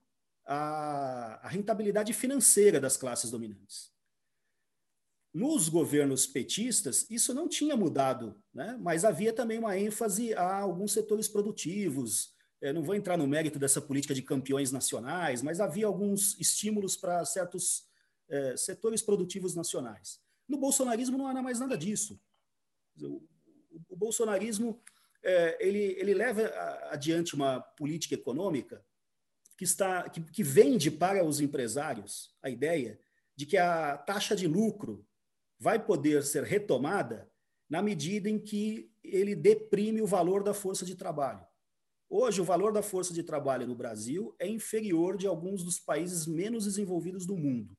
a, 0.48 1.40
a 1.44 1.48
rentabilidade 1.50 2.14
financeira 2.14 2.80
das 2.80 2.96
classes 2.96 3.30
dominantes. 3.30 3.92
Nos 5.34 5.68
governos 5.68 6.26
petistas, 6.26 7.06
isso 7.10 7.34
não 7.34 7.48
tinha 7.50 7.76
mudado, 7.76 8.42
né? 8.54 8.78
mas 8.80 9.04
havia 9.04 9.34
também 9.34 9.60
uma 9.60 9.78
ênfase 9.78 10.34
a 10.34 10.56
alguns 10.56 10.94
setores 10.94 11.28
produtivos. 11.28 12.34
Eu 12.62 12.74
não 12.74 12.82
vou 12.82 12.96
entrar 12.96 13.18
no 13.18 13.28
mérito 13.28 13.60
dessa 13.60 13.82
política 13.82 14.16
de 14.16 14.22
campeões 14.22 14.72
nacionais, 14.72 15.42
mas 15.42 15.60
havia 15.60 15.86
alguns 15.86 16.40
estímulos 16.40 16.96
para 16.96 17.24
certos 17.26 17.86
é, 18.30 18.58
setores 18.58 19.02
produtivos 19.02 19.54
nacionais. 19.54 20.20
No 20.48 20.58
bolsonarismo 20.58 21.18
não 21.18 21.28
há 21.28 21.42
mais 21.44 21.60
nada 21.60 21.78
disso. 21.78 22.20
O, 23.00 23.22
o 23.90 23.96
bolsonarismo 23.96 24.82
é, 25.22 25.58
ele, 25.60 25.96
ele 26.00 26.14
leva 26.14 26.48
adiante 26.90 27.36
uma 27.36 27.60
política 27.60 28.16
econômica 28.16 28.84
que, 29.58 29.64
está, 29.64 30.08
que, 30.10 30.22
que 30.22 30.44
vende 30.44 30.92
para 30.92 31.26
os 31.26 31.42
empresários 31.42 32.36
a 32.42 32.50
ideia 32.50 33.00
de 33.36 33.46
que 33.46 33.58
a 33.58 33.98
taxa 33.98 34.36
de 34.36 34.48
lucro 34.48 35.06
vai 35.60 35.84
poder 35.84 36.24
ser 36.24 36.44
retomada 36.44 37.30
na 37.70 37.82
medida 37.82 38.30
em 38.30 38.40
que 38.40 38.92
ele 39.04 39.36
deprime 39.36 40.02
o 40.02 40.08
valor 40.08 40.44
da 40.44 40.54
força 40.54 40.86
de 40.86 40.96
trabalho. 40.96 41.46
Hoje, 42.10 42.40
o 42.40 42.46
valor 42.46 42.72
da 42.72 42.82
força 42.82 43.14
de 43.14 43.24
trabalho 43.24 43.68
no 43.68 43.76
Brasil 43.76 44.34
é 44.40 44.48
inferior 44.48 45.18
de 45.18 45.28
alguns 45.28 45.64
dos 45.64 45.80
países 45.80 46.26
menos 46.26 46.64
desenvolvidos 46.64 47.26
do 47.26 47.36
mundo. 47.36 47.76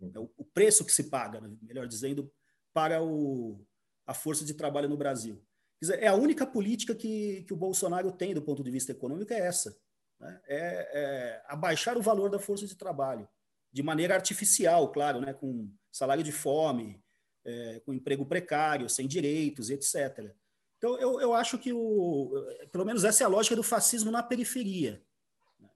É 0.00 0.18
o 0.18 0.44
preço 0.54 0.84
que 0.84 0.92
se 0.92 1.10
paga, 1.10 1.40
né, 1.40 1.54
melhor 1.60 1.86
dizendo, 1.86 2.32
para 2.72 3.02
o, 3.02 3.62
a 4.06 4.14
força 4.14 4.44
de 4.44 4.54
trabalho 4.54 4.88
no 4.88 4.96
Brasil. 4.96 5.44
Dizer, 5.82 6.02
é 6.02 6.06
a 6.06 6.14
única 6.14 6.46
política 6.46 6.94
que, 6.94 7.42
que 7.42 7.52
o 7.52 7.56
Bolsonaro 7.56 8.10
tem 8.12 8.32
do 8.32 8.40
ponto 8.40 8.62
de 8.62 8.70
vista 8.70 8.92
econômico 8.92 9.32
é 9.34 9.40
essa. 9.40 9.76
Né? 10.20 10.40
É, 10.46 10.90
é 10.92 11.42
abaixar 11.46 11.96
o 11.96 12.02
valor 12.02 12.30
da 12.30 12.38
força 12.38 12.66
de 12.66 12.76
trabalho, 12.76 13.28
de 13.72 13.82
maneira 13.82 14.14
artificial, 14.14 14.92
claro, 14.92 15.20
né? 15.20 15.32
com 15.32 15.72
salário 15.90 16.22
de 16.22 16.32
fome, 16.32 17.02
é, 17.44 17.80
com 17.80 17.94
emprego 17.94 18.26
precário, 18.26 18.88
sem 18.88 19.08
direitos, 19.08 19.70
etc. 19.70 20.32
Então, 20.76 20.98
eu, 20.98 21.20
eu 21.20 21.34
acho 21.34 21.58
que, 21.58 21.72
o, 21.72 22.32
pelo 22.72 22.84
menos, 22.84 23.04
essa 23.04 23.22
é 23.22 23.26
a 23.26 23.28
lógica 23.28 23.56
do 23.56 23.62
fascismo 23.62 24.10
na 24.10 24.22
periferia. 24.22 25.02
Né? 25.58 25.68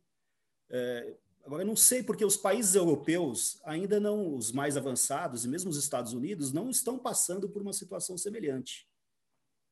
É, 0.70 1.16
agora, 1.44 1.62
eu 1.62 1.66
não 1.66 1.76
sei 1.76 2.02
porque 2.02 2.24
os 2.24 2.36
países 2.36 2.74
europeus, 2.74 3.60
ainda 3.64 4.00
não 4.00 4.34
os 4.34 4.50
mais 4.50 4.76
avançados, 4.76 5.44
e 5.44 5.48
mesmo 5.48 5.70
os 5.70 5.76
Estados 5.76 6.12
Unidos, 6.12 6.52
não 6.52 6.70
estão 6.70 6.98
passando 6.98 7.48
por 7.48 7.60
uma 7.60 7.72
situação 7.72 8.16
semelhante. 8.16 8.88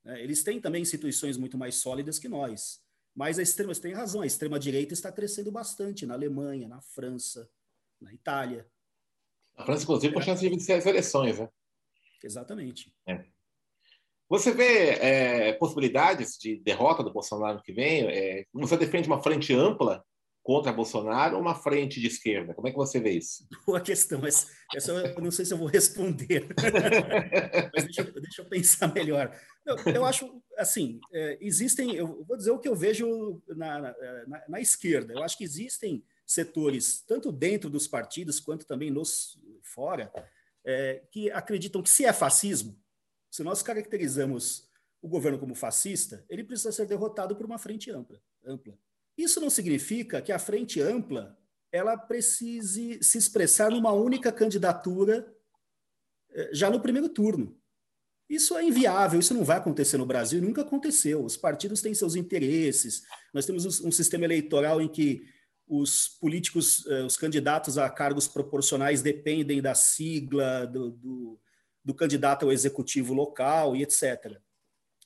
Né? 0.05 0.23
Eles 0.23 0.43
têm 0.43 0.61
também 0.61 0.83
instituições 0.83 1.37
muito 1.37 1.57
mais 1.57 1.77
sólidas 1.77 2.19
que 2.19 2.29
nós. 2.29 2.83
Mas 3.15 3.39
a 3.39 3.43
extrema, 3.43 3.75
você 3.75 3.81
tem 3.81 3.93
razão, 3.93 4.23
a 4.23 4.27
extrema-direita 4.27 4.95
está 4.95 5.13
crescendo 5.13 5.53
bastante 5.53 6.07
na 6.07 6.15
Alemanha, 6.15 6.69
na 6.69 6.81
França, 6.81 7.49
na 8.01 8.13
Itália. 8.13 8.67
A 9.55 9.65
França, 9.65 9.83
inclusive, 9.83 10.15
com 10.15 10.21
é. 10.21 10.23
chance 10.23 10.41
de 10.41 10.49
vencer 10.49 10.77
as 10.77 10.87
eleições, 10.87 11.39
né? 11.39 11.49
Exatamente. 12.25 12.95
É. 13.07 13.25
Você 14.29 14.51
vê 14.53 14.91
é, 14.93 15.53
possibilidades 15.55 16.39
de 16.39 16.57
derrota 16.57 17.03
do 17.03 17.13
Bolsonaro 17.13 17.63
que 17.63 17.73
vem? 17.73 18.07
É, 18.07 18.47
você 18.53 18.79
defende 18.79 19.07
uma 19.07 19.23
frente 19.23 19.53
ampla 19.53 20.03
contra 20.43 20.73
Bolsonaro 20.73 21.37
ou 21.37 21.41
uma 21.41 21.55
frente 21.55 22.01
de 22.01 22.09
esquerda? 22.09 22.53
Como 22.53 22.67
é 22.67 22.71
que 22.71 22.77
você 22.77 23.01
vê 23.01 23.13
isso? 23.13 23.47
Boa 23.65 23.81
questão, 23.81 24.21
mas 24.21 24.51
essa 24.75 24.93
eu 24.93 25.21
não 25.21 25.31
sei 25.31 25.45
se 25.45 25.55
eu 25.55 25.59
vou 25.59 25.69
responder. 25.69 26.49
mas 27.73 27.85
deixa, 27.85 28.03
deixa, 28.05 28.43
eu 28.43 28.47
pensar 28.47 28.93
melhor. 28.93 29.39
Eu, 29.65 29.77
eu 29.95 30.05
acho, 30.05 30.43
assim, 30.59 31.01
é, 31.13 31.39
existem, 31.41 31.95
eu 31.95 32.25
vou 32.25 32.37
dizer 32.37 32.51
o 32.51 32.59
que 32.59 32.69
eu 32.69 32.75
vejo 32.75 33.41
na, 33.49 33.81
na, 33.81 34.45
na, 34.49 34.61
esquerda. 34.61 35.13
Eu 35.13 35.23
acho 35.23 35.39
que 35.39 35.45
existem 35.45 36.05
setores, 36.27 37.03
tanto 37.07 37.31
dentro 37.31 37.71
dos 37.71 37.87
partidos 37.87 38.41
quanto 38.41 38.67
também 38.67 38.91
nos 38.91 39.39
fora, 39.63 40.13
é, 40.65 41.03
que 41.11 41.31
acreditam 41.31 41.83
que 41.83 41.91
se 41.91 42.05
é 42.05 42.13
fascismo, 42.13 42.79
se 43.31 43.43
nós 43.43 43.63
caracterizamos 43.63 44.69
o 45.01 45.09
governo 45.09 45.39
como 45.39 45.55
fascista, 45.55 46.25
ele 46.29 46.45
precisa 46.45 46.71
ser 46.71 46.87
derrotado 46.87 47.35
por 47.35 47.47
uma 47.47 47.59
frente 47.59 47.91
ampla. 47.91 48.21
ampla. 48.45 48.79
Isso 49.17 49.41
não 49.41 49.51
significa 49.51 50.23
que 50.23 50.33
a 50.33 50.39
frente 50.39 50.81
ampla 50.81 51.39
ela 51.71 51.97
precise 51.97 53.03
se 53.03 53.17
expressar 53.17 53.71
numa 53.71 53.93
única 53.93 54.31
candidatura 54.31 55.35
eh, 56.31 56.51
já 56.53 56.71
no 56.71 56.81
primeiro 56.81 57.09
turno. 57.09 57.59
Isso 58.29 58.57
é 58.57 58.65
inviável, 58.65 59.21
isso 59.21 59.35
não 59.35 59.45
vai 59.45 59.59
acontecer 59.59 59.97
no 59.99 60.07
Brasil, 60.07 60.41
nunca 60.41 60.63
aconteceu. 60.63 61.25
Os 61.25 61.37
partidos 61.37 61.83
têm 61.83 61.95
seus 61.95 62.15
interesses. 62.15 63.03
Nós 63.33 63.45
temos 63.47 63.81
um 63.81 63.91
sistema 63.91 64.25
eleitoral 64.25 64.81
em 64.81 64.89
que 64.89 65.23
os 65.67 66.09
políticos, 66.09 66.87
eh, 66.87 67.03
os 67.03 67.17
candidatos 67.17 67.79
a 67.79 67.89
cargos 67.89 68.29
proporcionais 68.29 69.01
dependem 69.01 69.63
da 69.63 69.75
sigla 69.75 70.67
do, 70.67 70.91
do, 70.91 71.41
do 71.85 71.95
candidato 71.95 72.45
ao 72.45 72.53
executivo 72.53 73.15
local 73.15 73.75
e 73.75 73.83
etc. 73.83 74.39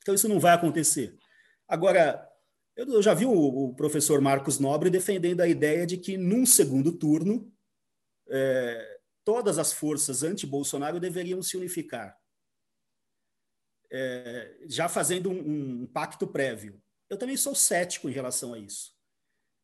Então, 0.01 0.15
isso 0.15 0.29
não 0.29 0.41
vai 0.41 0.55
acontecer. 0.55 1.17
Agora, 1.69 2.29
eu 2.77 3.03
já 3.03 3.15
vi 3.15 3.25
o, 3.25 3.75
professor 3.75 4.21
Marcos 4.21 4.59
Nobre 4.59 4.91
defendendo 4.91 5.41
a 5.41 5.49
ideia 5.49 5.87
de 5.87 5.97
que, 5.97 6.17
num 6.19 6.45
segundo 6.45 6.93
turno, 6.93 7.51
é, 8.29 9.01
todas 9.25 9.59
as 9.59 9.73
forças 9.73 10.23
anti-Bolsonaro 10.23 11.01
deveriam 11.01 11.43
se 11.43 11.57
unificar, 11.57 12.19
é, 13.91 14.59
já 14.67 14.89
fazendo 14.89 15.31
um, 15.31 15.83
um, 15.83 15.87
pacto 15.87 16.27
prévio. 16.27 16.83
Eu 17.09 17.17
também 17.17 17.37
sou 17.37 17.55
cético 17.55 18.11
em 18.11 18.13
relação 18.13 18.53
a 18.53 18.59
isso. 18.59 18.95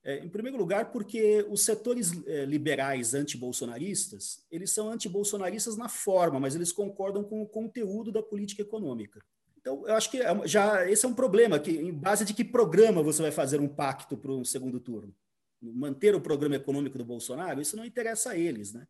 É, 0.05 0.19
em 0.19 0.29
primeiro 0.29 0.57
lugar, 0.57 0.91
porque 0.91 1.47
os 1.49 1.65
setores 1.65 2.13
é, 2.27 2.45
liberais 2.45 3.15
anti-bolsonaristas, 3.15 4.45
eles 4.51 4.71
são 4.73 4.91
anti-bolsonaristas 4.91 5.77
na 5.77 5.89
forma, 5.89 6.41
mas 6.41 6.55
eles 6.55 6.73
concordam 6.73 7.23
com 7.23 7.43
o 7.43 7.49
conteúdo 7.49 8.11
da 8.11 8.23
política 8.23 8.63
econômica. 8.63 9.23
Então, 9.63 9.87
eu 9.87 9.95
acho 9.95 10.11
que 10.11 10.21
é 10.21 10.47
já 10.47 10.89
esse 10.91 11.07
é 11.07 11.09
um 11.09 11.15
problema, 11.15 11.59
que 11.59 11.71
em 11.71 11.93
base 11.93 12.25
de 12.25 12.35
que 12.35 12.45
programa 12.45 13.03
você 13.03 13.23
vai 13.23 13.31
fazer 13.31 13.61
um 13.61 13.69
pacto 13.69 14.17
para 14.17 14.33
um 14.33 14.45
segundo 14.45 14.79
turno? 14.79 15.17
Manter 15.63 16.15
o 16.15 16.21
programa 16.21 16.57
econômico 16.57 16.99
do 16.99 17.05
Bolsonaro, 17.05 17.61
isso 17.61 17.77
não 17.77 17.85
interessa 17.85 18.31
a 18.31 18.37
eles, 18.37 18.73
né? 18.73 18.87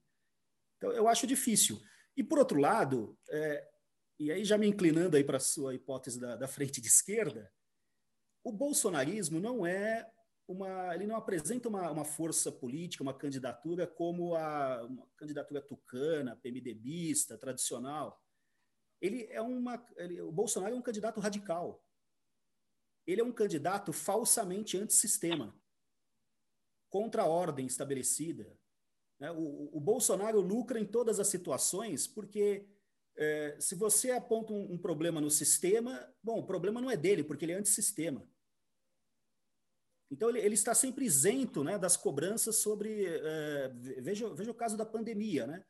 Então, 0.79 0.91
eu 0.93 1.07
acho 1.07 1.27
difícil. 1.27 1.79
E, 2.17 2.25
por 2.25 2.39
outro 2.39 2.59
lado, 2.59 3.17
é, 3.29 3.69
e 4.19 4.33
aí 4.33 4.45
já 4.45 4.57
me 4.57 4.67
inclinando 4.67 5.17
aí 5.17 5.23
para 5.23 5.37
a 5.37 5.41
sua 5.41 5.75
hipótese 5.75 6.19
da, 6.19 6.37
da 6.37 6.49
frente 6.49 6.81
de 6.81 6.89
esquerda, 6.89 7.53
o 8.43 8.51
bolsonarismo 8.51 9.39
não 9.39 9.67
é 9.67 10.11
uma, 10.49 10.95
ele 10.95 11.07
não 11.07 11.17
apresenta 11.17 11.69
uma, 11.69 11.91
uma 11.91 12.05
força 12.05 12.51
política, 12.51 13.03
uma 13.03 13.15
candidatura 13.15 13.87
como 13.87 14.35
a 14.35 14.85
uma 14.85 15.07
candidatura 15.17 15.61
tucana, 15.61 16.37
PMDBista, 16.37 17.39
tradicional. 17.39 18.21
Ele 19.03 19.27
é 19.31 19.43
uma, 19.43 19.85
ele, 19.97 20.23
o 20.23 20.31
Bolsonaro 20.31 20.75
é 20.75 20.79
um 20.79 20.83
candidato 20.83 21.19
radical. 21.19 21.85
Ele 23.05 23.21
é 23.21 23.25
um 23.25 23.33
candidato 23.33 23.93
falsamente 23.93 24.79
antissistema, 24.79 25.55
contra 26.89 27.23
a 27.23 27.27
ordem 27.27 27.67
estabelecida. 27.67 28.57
Né? 29.19 29.31
O, 29.33 29.77
o 29.77 29.81
Bolsonaro 29.81 30.41
lucra 30.41 30.79
em 30.79 30.87
todas 30.87 31.19
as 31.19 31.27
situações 31.27 32.07
porque 32.07 32.65
é, 33.17 33.57
se 33.61 33.75
você 33.75 34.13
aponta 34.13 34.53
um, 34.53 34.75
um, 34.75 34.79
problema 34.79 35.21
no 35.21 35.31
sistema, 35.31 36.09
bom, 36.23 36.39
o 36.39 36.47
problema 36.47 36.81
não 36.81 36.91
é 36.91 36.97
dele, 36.97 37.25
porque 37.25 37.45
ele 37.45 37.53
é 37.53 37.57
antissistema. 37.57 38.27
Então, 40.11 40.29
ele, 40.29 40.41
ele 40.41 40.55
está 40.55 40.75
sempre 40.75 41.05
isento 41.05 41.65
né, 41.65 41.79
das 41.79 41.97
cobranças 41.97 42.57
sobre. 42.57 43.07
É, 43.07 43.69
veja, 44.01 44.33
veja 44.35 44.51
o 44.51 44.55
caso 44.55 44.77
da 44.77 44.87
pandemia. 44.87 45.47
Né? 45.47 45.65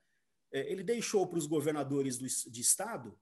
É, 0.52 0.70
ele 0.70 0.82
deixou 0.82 1.26
para 1.26 1.38
os 1.38 1.46
governadores 1.46 2.18
do, 2.18 2.26
de 2.50 2.60
Estado 2.60 3.18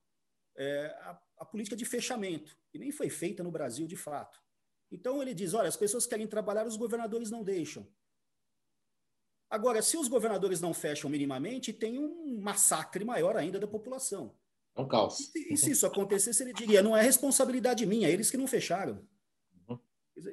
é, 0.56 0.86
a, 1.02 1.22
a, 1.38 1.44
política 1.44 1.76
de 1.76 1.84
fechamento, 1.84 2.56
que 2.70 2.78
nem 2.78 2.90
foi 2.90 3.08
feita 3.08 3.42
no 3.42 3.50
Brasil 3.50 3.86
de 3.86 3.96
fato. 3.96 4.42
Então, 4.90 5.22
ele 5.22 5.32
diz: 5.32 5.54
olha, 5.54 5.68
as 5.68 5.76
pessoas 5.76 6.06
querem 6.06 6.26
trabalhar, 6.26 6.66
os 6.66 6.76
governadores 6.76 7.30
não 7.30 7.42
deixam. 7.42 7.86
Agora, 9.48 9.82
se 9.82 9.96
os 9.96 10.08
governadores 10.08 10.60
não 10.60 10.74
fecham 10.74 11.08
minimamente, 11.08 11.72
tem 11.72 11.98
um 11.98 12.40
massacre 12.40 13.04
maior 13.04 13.36
ainda 13.36 13.58
da 13.58 13.66
população. 13.66 14.36
É 14.76 14.80
um 14.80 14.88
caos. 14.88 15.32
E, 15.34 15.54
e 15.54 15.56
se 15.56 15.70
isso 15.70 15.86
acontecesse, 15.86 16.42
ele 16.42 16.52
diria: 16.52 16.82
não 16.82 16.96
é 16.96 17.02
responsabilidade 17.02 17.86
minha, 17.86 18.08
é 18.08 18.12
eles 18.12 18.30
que 18.30 18.36
não 18.36 18.46
fecharam. 18.46 19.06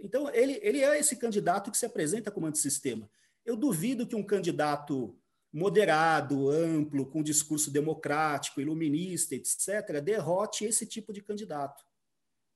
Então, 0.03 0.29
ele, 0.33 0.59
ele 0.61 0.83
é 0.83 0.99
esse 0.99 1.15
candidato 1.15 1.71
que 1.71 1.77
se 1.77 1.85
apresenta 1.85 2.29
como 2.29 2.45
antissistema. 2.45 3.09
Eu 3.45 3.55
duvido 3.55 4.05
que 4.05 4.15
um 4.15 4.23
candidato 4.23 5.17
moderado, 5.51 6.49
amplo, 6.49 7.05
com 7.05 7.23
discurso 7.23 7.71
democrático, 7.71 8.61
iluminista, 8.61 9.35
etc., 9.35 10.01
derrote 10.03 10.65
esse 10.65 10.85
tipo 10.85 11.13
de 11.13 11.21
candidato. 11.21 11.83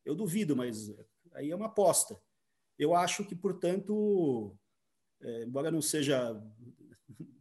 Eu 0.05 0.15
duvido, 0.15 0.55
mas 0.55 0.93
aí 1.33 1.51
é 1.51 1.55
uma 1.55 1.67
aposta. 1.67 2.19
Eu 2.77 2.95
acho 2.95 3.25
que, 3.25 3.35
portanto, 3.35 4.55
é, 5.21 5.43
embora 5.43 5.71
não 5.71 5.81
seja 5.81 6.41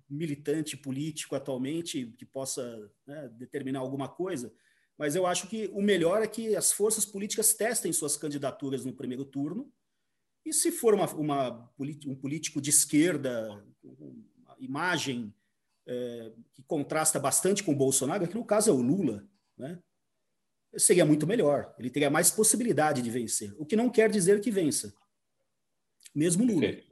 militante 0.09 0.77
político 0.77 1.37
atualmente 1.37 2.13
que 2.19 2.27
possa 2.27 2.91
né, 3.07 3.29
determinar 3.29 3.79
alguma 3.79 4.09
coisa, 4.09 4.53
mas 4.99 5.15
eu 5.15 5.25
acho 5.25 5.47
que 5.49 5.69
o 5.73 5.81
melhor 5.81 6.21
é 6.21 6.27
que 6.27 6.55
as 6.55 6.73
forças 6.73 7.07
políticas 7.07 7.55
testem 7.55 7.93
suas 7.93 8.17
candidaturas 8.17 8.85
no 8.85 8.93
primeiro 8.93 9.25
turno 9.25 9.73
e 10.45 10.53
se 10.53 10.73
for 10.73 10.95
uma, 10.95 11.09
uma 11.15 11.73
um 12.07 12.15
político 12.15 12.61
de 12.61 12.71
esquerda, 12.71 13.65
uma 13.83 14.57
imagem 14.59 15.33
é, 15.87 16.33
que 16.53 16.63
contrasta 16.65 17.19
bastante 17.19 17.63
com 17.63 17.73
o 17.73 17.77
Bolsonaro, 17.77 18.27
que 18.27 18.35
no 18.35 18.45
caso 18.45 18.71
é 18.71 18.73
o 18.73 18.81
Lula, 18.81 19.27
né? 19.57 19.79
seria 20.77 21.05
muito 21.05 21.27
melhor. 21.27 21.75
Ele 21.79 21.91
teria 21.91 22.11
mais 22.11 22.31
possibilidade 22.31 23.03
de 23.03 23.11
vencer. 23.11 23.55
O 23.59 23.67
que 23.67 23.77
não 23.77 23.91
quer 23.91 24.11
dizer 24.11 24.41
que 24.41 24.51
vença. 24.51 24.95
Mesmo 26.15 26.45
Lula. 26.45 26.61
Perfeito. 26.61 26.91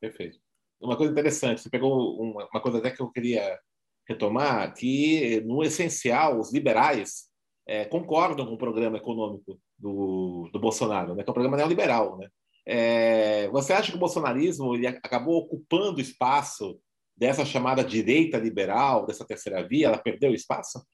Perfeito. 0.00 0.38
Uma 0.80 0.96
coisa 0.96 1.12
interessante, 1.12 1.62
você 1.62 1.70
pegou 1.70 2.20
uma, 2.20 2.46
uma 2.52 2.60
coisa 2.60 2.78
até 2.78 2.90
que 2.90 3.00
eu 3.00 3.10
queria 3.10 3.58
retomar, 4.06 4.74
que 4.74 5.40
no 5.42 5.62
essencial 5.62 6.38
os 6.38 6.52
liberais 6.52 7.30
é, 7.66 7.86
concordam 7.86 8.44
com 8.46 8.54
o 8.54 8.58
programa 8.58 8.98
econômico 8.98 9.58
do, 9.78 10.50
do 10.52 10.60
Bolsonaro, 10.60 11.14
né? 11.14 11.22
que 11.22 11.30
é 11.30 11.32
um 11.32 11.34
programa 11.34 11.56
neoliberal. 11.56 12.18
Né? 12.18 12.28
É, 12.66 13.48
você 13.48 13.72
acha 13.72 13.90
que 13.90 13.96
o 13.96 14.00
bolsonarismo 14.00 14.74
ele 14.74 14.86
acabou 14.86 15.38
ocupando 15.38 16.00
espaço 16.00 16.78
dessa 17.16 17.44
chamada 17.44 17.84
direita 17.84 18.38
liberal, 18.38 19.06
dessa 19.06 19.24
terceira 19.24 19.66
via? 19.66 19.88
Ela 19.88 19.98
perdeu 19.98 20.32
espaço? 20.32 20.84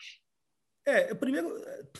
É, 0.86 1.14
primeiro, 1.14 1.48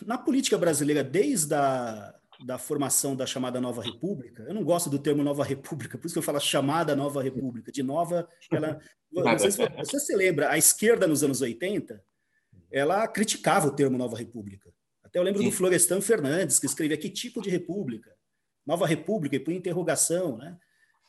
na 0.05 0.17
política 0.17 0.57
brasileira, 0.57 1.03
desde 1.03 1.53
a 1.53 2.15
da 2.43 2.57
formação 2.57 3.15
da 3.15 3.25
chamada 3.25 3.61
Nova 3.61 3.83
República, 3.83 4.43
eu 4.43 4.53
não 4.53 4.63
gosto 4.63 4.89
do 4.89 4.97
termo 4.97 5.23
Nova 5.23 5.43
República, 5.43 5.97
por 5.97 6.07
isso 6.07 6.15
que 6.15 6.19
eu 6.19 6.23
falo 6.23 6.39
chamada 6.39 6.95
Nova 6.95 7.21
República. 7.21 7.71
De 7.71 7.83
nova, 7.83 8.27
ela. 8.51 8.79
Não 9.11 9.37
sei 9.37 9.51
se 9.51 9.69
você 9.69 9.99
se 9.99 10.15
lembra, 10.15 10.49
a 10.49 10.57
esquerda 10.57 11.05
nos 11.05 11.23
anos 11.23 11.41
80 11.41 12.01
ela 12.71 13.05
criticava 13.07 13.67
o 13.67 13.75
termo 13.75 13.97
Nova 13.97 14.17
República. 14.17 14.73
Até 15.03 15.19
eu 15.19 15.23
lembro 15.23 15.41
Sim. 15.41 15.49
do 15.49 15.55
Florestan 15.55 15.99
Fernandes, 15.99 16.57
que 16.57 16.65
escrevia 16.65 16.97
que 16.97 17.09
tipo 17.09 17.41
de 17.41 17.49
república? 17.49 18.15
Nova 18.65 18.87
República, 18.87 19.35
e 19.35 19.39
por 19.39 19.51
interrogação, 19.51 20.37
né? 20.37 20.57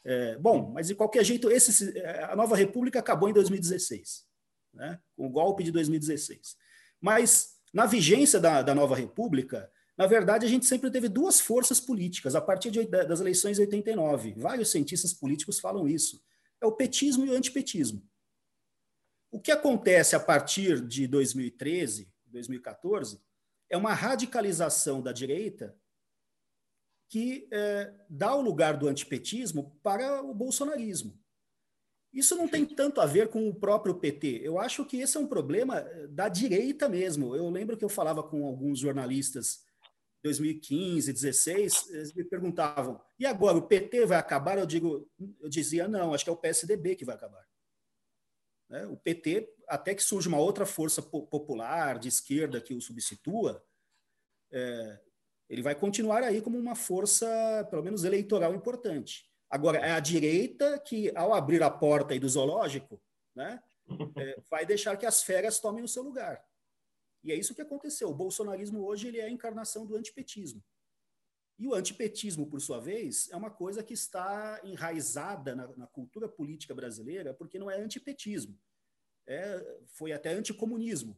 É, 0.05 0.37
bom, 0.37 0.71
mas 0.73 0.89
de 0.89 0.95
qualquer 0.95 1.25
jeito, 1.25 1.51
esse, 1.51 1.97
a 2.29 2.35
Nova 2.35 2.57
República 2.57 2.99
acabou 2.99 3.29
em 3.29 3.33
2016, 3.33 4.27
né? 4.75 4.99
com 5.17 5.27
o 5.27 5.31
golpe 5.31 5.63
de 5.63 5.71
2016. 5.71 6.57
Mas, 7.01 7.57
na 7.73 7.87
vigência 7.87 8.41
da, 8.41 8.63
da 8.63 8.75
Nova 8.75 8.97
República, 8.97 9.71
na 9.97 10.07
verdade, 10.07 10.47
a 10.47 10.49
gente 10.49 10.67
sempre 10.67 10.91
teve 10.91 11.09
duas 11.09 11.41
forças 11.41 11.79
políticas, 11.79 12.35
a 12.35 12.41
partir 12.41 12.71
de, 12.71 12.85
das 12.87 13.21
eleições 13.21 13.57
de 13.57 13.63
89. 13.63 14.35
Vários 14.37 14.71
cientistas 14.71 15.13
políticos 15.13 15.61
falam 15.61 15.87
isso. 15.87 16.23
É 16.61 16.67
o 16.67 16.73
petismo 16.73 17.27
e 17.27 17.31
o 17.31 17.35
antipetismo. 17.35 18.03
O 19.31 19.41
que 19.41 19.53
acontece 19.53 20.17
a 20.17 20.21
partir 20.21 20.81
de 20.81 21.07
2013, 21.07 22.13
2014, 22.27 23.21
é 23.71 23.77
uma 23.77 23.95
radicalização 23.95 25.01
da 25.01 25.13
direita 25.13 25.75
que 27.13 27.47
é, 27.53 27.93
dá 28.09 28.35
o 28.35 28.41
lugar 28.41 28.79
do 28.79 28.89
antipetismo 28.89 29.79
para 29.83 30.23
o 30.23 30.33
bolsonarismo. 30.33 31.23
Isso 32.11 32.35
não 32.35 32.49
tem 32.49 32.65
tanto 32.65 33.03
a 33.03 33.07
ver 33.07 33.29
com 33.29 33.51
o 33.51 33.55
próprio 33.55 33.97
PT. 33.97 34.41
Eu 34.43 34.59
acho 34.59 34.83
que 34.87 34.97
esse 34.97 35.19
é 35.19 35.21
um 35.21 35.27
problema 35.27 35.81
é, 35.81 36.07
da 36.07 36.31
direita 36.31 36.89
mesmo. 36.89 37.37
Eu 37.37 37.51
lembro 37.51 37.77
que 37.77 37.85
eu 37.85 37.89
falava 37.91 38.23
com 38.23 38.47
alguns 38.47 38.79
jornalistas 38.79 39.63
em 40.21 40.23
2015, 40.23 41.13
2016, 41.13 41.91
eles 41.91 42.15
me 42.15 42.25
perguntavam: 42.25 42.99
e 43.19 43.27
agora 43.27 43.59
o 43.59 43.69
PT 43.69 44.07
vai 44.07 44.17
acabar? 44.17 44.57
Eu 44.57 44.65
digo, 44.65 45.07
eu 45.39 45.51
dizia 45.51 45.87
não, 45.87 46.15
acho 46.15 46.25
que 46.25 46.31
é 46.31 46.33
o 46.33 46.37
PSDB 46.37 46.97
que 46.97 47.05
vai 47.05 47.15
acabar. 47.15 47.47
Né? 48.71 48.87
O 48.87 48.97
PT, 48.97 49.55
até 49.69 49.95
que 49.95 50.03
surge 50.03 50.29
uma 50.29 50.41
outra 50.41 50.65
força 50.65 51.03
popular 51.03 51.99
de 51.99 52.09
esquerda 52.09 52.59
que 52.59 52.73
o 52.73 52.81
substitua, 52.81 53.63
é, 54.51 54.99
ele 55.53 55.61
vai 55.61 55.75
continuar 55.75 56.23
aí 56.23 56.41
como 56.41 56.59
uma 56.59 56.75
força, 56.75 57.29
pelo 57.69 57.83
menos 57.83 58.05
eleitoral, 58.05 58.55
importante. 58.55 59.31
Agora, 59.51 59.77
é 59.77 59.91
a 59.91 60.01
direita 60.01 60.79
que, 60.79 61.15
ao 61.15 61.35
abrir 61.35 61.63
a 61.63 61.69
porta 61.69 62.15
aí 62.15 62.19
do 62.19 62.27
zoológico, 62.27 62.99
né, 63.35 63.63
é, 64.17 64.41
vai 64.51 64.65
deixar 64.65 64.97
que 64.97 65.05
as 65.05 65.23
férias 65.23 65.61
tomem 65.61 65.85
o 65.85 65.89
seu 65.89 66.03
lugar. 66.03 66.43
E 67.23 67.31
é 67.31 67.35
isso 67.35 67.55
que 67.55 67.61
aconteceu. 67.61 68.09
O 68.09 68.15
bolsonarismo 68.15 68.83
hoje 68.83 69.09
ele 69.09 69.21
é 69.21 69.25
a 69.25 69.31
encarnação 69.31 69.85
do 69.85 69.95
antipetismo. 69.95 70.65
E 71.59 71.69
o 71.69 71.75
antipetismo, 71.75 72.49
por 72.49 72.59
sua 72.59 72.81
vez, 72.81 73.31
é 73.31 73.37
uma 73.37 73.51
coisa 73.51 73.83
que 73.83 73.93
está 73.93 74.59
enraizada 74.65 75.55
na, 75.55 75.69
na 75.77 75.87
cultura 75.87 76.31
política 76.31 76.75
brasileira, 76.75 77.35
porque 77.35 77.59
não 77.59 77.71
é 77.71 77.79
antipetismo. 77.79 78.59
É, 79.27 79.79
foi 79.89 80.13
até 80.13 80.33
anticomunismo. 80.33 81.15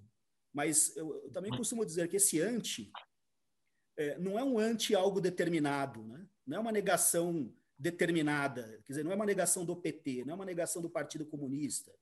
Mas 0.53 0.97
eu, 0.97 1.23
eu, 1.23 1.31
também 1.31 1.57
costumo 1.57 1.87
dizer 1.87 2.09
que 2.09 2.17
esse 2.17 2.41
anti 2.41 2.91
é, 3.97 4.19
não 4.19 4.39
é 4.39 4.45
um 4.45 4.59
anti 4.59 4.95
algo 4.95 5.21
determinado, 5.21 6.03
né? 6.05 6.27
não 6.47 6.57
é 6.57 6.61
uma 6.61 6.73
negação 6.73 7.53
determinada, 7.79 8.81
quer 8.85 8.93
dizer, 8.93 9.05
não 9.05 9.13
é 9.13 9.15
uma 9.15 9.27
negação 9.27 9.65
do 9.65 9.77
PT, 9.77 10.25
não 10.25 10.33
é 10.33 10.37
uma 10.37 10.45
negação 10.45 10.81
do 10.81 10.91
Partido 10.91 11.27
Comunista. 11.27 11.93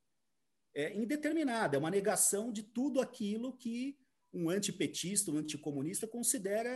É 0.75 0.97
indeterminada, 0.97 1.77
é 1.77 1.79
uma 1.79 1.91
negação 1.91 2.53
de 2.53 2.63
tudo 2.63 3.01
aquilo 3.01 3.57
que 3.57 3.99
um 4.33 4.49
antipetista, 4.49 5.31
um 5.31 5.37
anticomunista 5.37 6.07
considera 6.07 6.71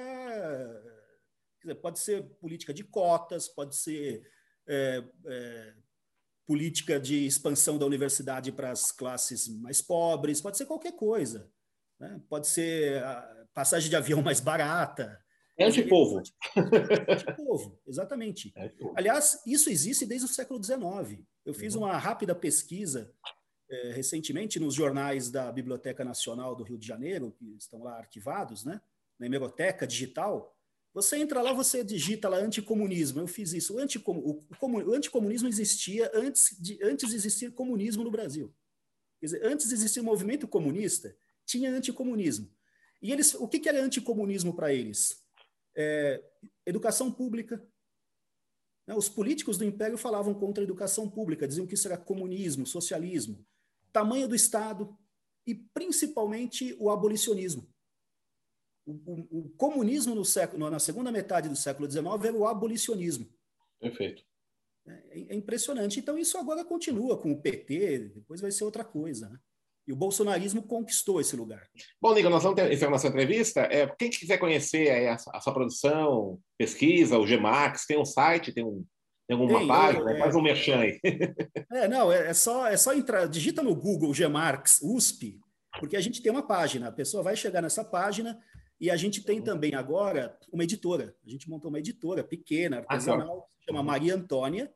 dizer, 1.66 1.74
pode 1.76 1.98
ser 1.98 2.22
política 2.40 2.72
de 2.72 2.84
cotas, 2.84 3.48
pode 3.48 3.76
ser 3.76 4.22
é, 4.66 5.04
é, 5.26 5.74
política 6.46 7.00
de 7.00 7.26
expansão 7.26 7.78
da 7.78 7.86
universidade 7.86 8.52
para 8.52 8.70
as 8.70 8.92
classes 8.92 9.48
mais 9.48 9.82
pobres, 9.82 10.40
pode 10.40 10.56
ser 10.56 10.66
qualquer 10.66 10.92
coisa. 10.92 11.50
Né? 11.98 12.20
Pode 12.28 12.46
ser 12.46 13.02
passagem 13.56 13.88
de 13.88 13.96
avião 13.96 14.20
mais 14.20 14.38
barata. 14.38 15.18
É 15.56 15.64
antipovo. 15.64 16.22
É 16.54 17.12
antipovo, 17.14 17.80
exatamente. 17.86 18.52
É 18.60 18.70
Aliás, 18.94 19.40
isso 19.46 19.70
existe 19.70 20.04
desde 20.04 20.26
o 20.26 20.28
século 20.28 20.62
XIX. 20.62 21.24
Eu 21.42 21.54
fiz 21.54 21.74
uhum. 21.74 21.84
uma 21.84 21.96
rápida 21.96 22.34
pesquisa 22.34 23.10
é, 23.70 23.92
recentemente 23.92 24.60
nos 24.60 24.74
jornais 24.74 25.30
da 25.30 25.50
Biblioteca 25.50 26.04
Nacional 26.04 26.54
do 26.54 26.64
Rio 26.64 26.76
de 26.76 26.86
Janeiro, 26.86 27.32
que 27.32 27.56
estão 27.56 27.82
lá 27.82 27.96
arquivados, 27.96 28.62
né? 28.62 28.78
na 29.18 29.24
hemeroteca 29.24 29.86
digital, 29.86 30.54
você 30.92 31.16
entra 31.16 31.40
lá, 31.40 31.54
você 31.54 31.82
digita 31.82 32.28
lá 32.28 32.36
anticomunismo. 32.36 33.20
Eu 33.20 33.26
fiz 33.26 33.54
isso. 33.54 33.74
O, 33.74 33.78
anticom, 33.78 34.18
o, 34.18 34.42
o 34.60 34.94
anticomunismo 34.94 35.48
existia 35.48 36.10
antes 36.14 36.54
de, 36.60 36.78
antes 36.82 37.08
de 37.08 37.16
existir 37.16 37.52
comunismo 37.52 38.04
no 38.04 38.10
Brasil. 38.10 38.54
Quer 39.20 39.26
dizer, 39.26 39.46
antes 39.46 39.68
de 39.68 39.74
existir 39.74 40.00
o 40.00 40.04
movimento 40.04 40.46
comunista, 40.46 41.16
tinha 41.46 41.70
anticomunismo. 41.70 42.50
E 43.02 43.12
eles, 43.12 43.34
o 43.34 43.46
que, 43.46 43.58
que 43.58 43.68
era 43.68 43.82
anticomunismo 43.82 44.54
para 44.54 44.72
eles? 44.72 45.24
É, 45.76 46.22
educação 46.64 47.12
pública. 47.12 47.62
Né, 48.86 48.94
os 48.94 49.08
políticos 49.08 49.58
do 49.58 49.64
Império 49.64 49.98
falavam 49.98 50.34
contra 50.34 50.62
a 50.62 50.64
educação 50.64 51.10
pública, 51.10 51.46
diziam 51.46 51.66
que 51.66 51.74
isso 51.74 51.88
era 51.88 51.98
comunismo, 51.98 52.66
socialismo, 52.66 53.44
tamanho 53.92 54.28
do 54.28 54.34
Estado 54.34 54.96
e 55.46 55.54
principalmente 55.54 56.76
o 56.78 56.90
abolicionismo. 56.90 57.68
O, 58.86 58.92
o, 58.92 59.38
o 59.38 59.48
comunismo 59.50 60.14
no 60.14 60.24
século, 60.24 60.70
na 60.70 60.78
segunda 60.78 61.10
metade 61.10 61.48
do 61.48 61.56
século 61.56 61.90
XIX 61.90 62.06
era 62.24 62.36
o 62.36 62.46
abolicionismo. 62.46 63.28
Perfeito. 63.80 64.24
É, 64.86 65.32
é 65.32 65.34
impressionante. 65.34 65.98
Então, 65.98 66.16
isso 66.16 66.38
agora 66.38 66.64
continua 66.64 67.20
com 67.20 67.32
o 67.32 67.40
PT, 67.40 68.10
depois 68.14 68.40
vai 68.40 68.50
ser 68.50 68.64
outra 68.64 68.84
coisa. 68.84 69.28
Né? 69.28 69.40
E 69.86 69.92
o 69.92 69.96
bolsonarismo 69.96 70.62
conquistou 70.62 71.20
esse 71.20 71.36
lugar. 71.36 71.68
Bom, 72.00 72.12
Nico, 72.12 72.28
nós 72.28 72.42
vamos 72.42 72.60
ter 72.60 72.72
encerrar 72.72 72.90
nossa 72.90 73.06
entrevista. 73.06 73.60
É, 73.60 73.86
quem 73.86 74.10
quiser 74.10 74.36
conhecer 74.36 75.08
a, 75.08 75.14
a, 75.14 75.40
sua 75.40 75.54
produção, 75.54 76.40
pesquisa, 76.58 77.18
o 77.18 77.24
Gmax, 77.24 77.86
tem 77.86 77.96
um 77.96 78.04
site, 78.04 78.52
tem, 78.52 78.64
um, 78.64 78.84
tem 79.28 79.38
alguma 79.38 79.60
tem, 79.60 79.68
página? 79.68 80.12
É, 80.12 80.18
faz 80.18 80.34
um 80.34 80.42
merchan 80.42 80.78
aí. 80.80 81.00
É, 81.72 81.86
não, 81.86 82.10
é, 82.10 82.28
é, 82.28 82.34
só, 82.34 82.66
é 82.66 82.76
só 82.76 82.94
entrar, 82.94 83.26
digita 83.26 83.62
no 83.62 83.76
Google 83.76 84.12
Gmarx 84.12 84.80
USP, 84.82 85.38
porque 85.78 85.96
a 85.96 86.00
gente 86.00 86.22
tem 86.22 86.32
uma 86.32 86.46
página, 86.46 86.88
a 86.88 86.92
pessoa 86.92 87.22
vai 87.22 87.36
chegar 87.36 87.60
nessa 87.60 87.84
página 87.84 88.38
e 88.80 88.90
a 88.90 88.96
gente 88.96 89.22
tem 89.22 89.42
também 89.42 89.74
agora 89.74 90.36
uma 90.52 90.64
editora. 90.64 91.14
A 91.24 91.30
gente 91.30 91.48
montou 91.48 91.68
uma 91.68 91.78
editora 91.78 92.24
pequena, 92.24 92.78
artesanal, 92.78 93.48
ah, 93.48 93.58
se 93.58 93.64
chama 93.66 93.82
Maria 93.82 94.14
Antônia, 94.14 94.72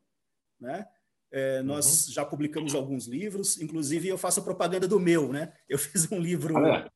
né? 0.61 0.87
É, 1.33 1.63
nós 1.63 2.07
uhum. 2.07 2.13
já 2.13 2.25
publicamos 2.25 2.75
alguns 2.75 3.07
livros, 3.07 3.61
inclusive 3.61 4.09
eu 4.09 4.19
faço 4.19 4.43
propaganda 4.43 4.89
do 4.89 4.99
meu, 4.99 5.33
né? 5.33 5.53
Eu 5.69 5.79
fiz 5.79 6.11
um 6.11 6.19
livro, 6.19 6.57
ah, 6.59 6.91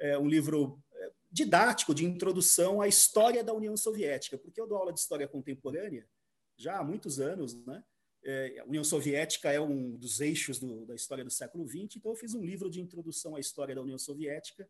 é. 0.00 0.12
é, 0.12 0.18
um 0.18 0.26
livro 0.26 0.82
é, 0.94 1.10
didático 1.30 1.94
de 1.94 2.04
introdução 2.04 2.80
à 2.80 2.88
história 2.88 3.44
da 3.44 3.52
União 3.52 3.76
Soviética, 3.76 4.38
porque 4.38 4.60
eu 4.60 4.66
dou 4.66 4.78
aula 4.78 4.92
de 4.92 5.00
história 5.00 5.28
contemporânea 5.28 6.08
já 6.56 6.78
há 6.78 6.84
muitos 6.84 7.20
anos, 7.20 7.54
né? 7.66 7.84
É, 8.24 8.58
a 8.58 8.64
União 8.64 8.82
Soviética 8.82 9.52
é 9.52 9.60
um 9.60 9.92
dos 9.92 10.20
eixos 10.20 10.58
do, 10.58 10.84
da 10.84 10.96
história 10.96 11.22
do 11.22 11.30
século 11.30 11.68
XX, 11.68 11.96
então 11.96 12.10
eu 12.10 12.16
fiz 12.16 12.34
um 12.34 12.44
livro 12.44 12.68
de 12.68 12.80
introdução 12.80 13.36
à 13.36 13.40
história 13.40 13.74
da 13.74 13.82
União 13.82 13.98
Soviética. 13.98 14.68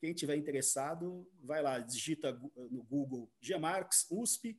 Quem 0.00 0.12
tiver 0.12 0.34
interessado, 0.34 1.24
vai 1.42 1.62
lá, 1.62 1.78
digita 1.78 2.32
no 2.32 2.82
Google 2.82 3.30
G. 3.40 3.56
Marx, 3.58 4.06
USP, 4.10 4.58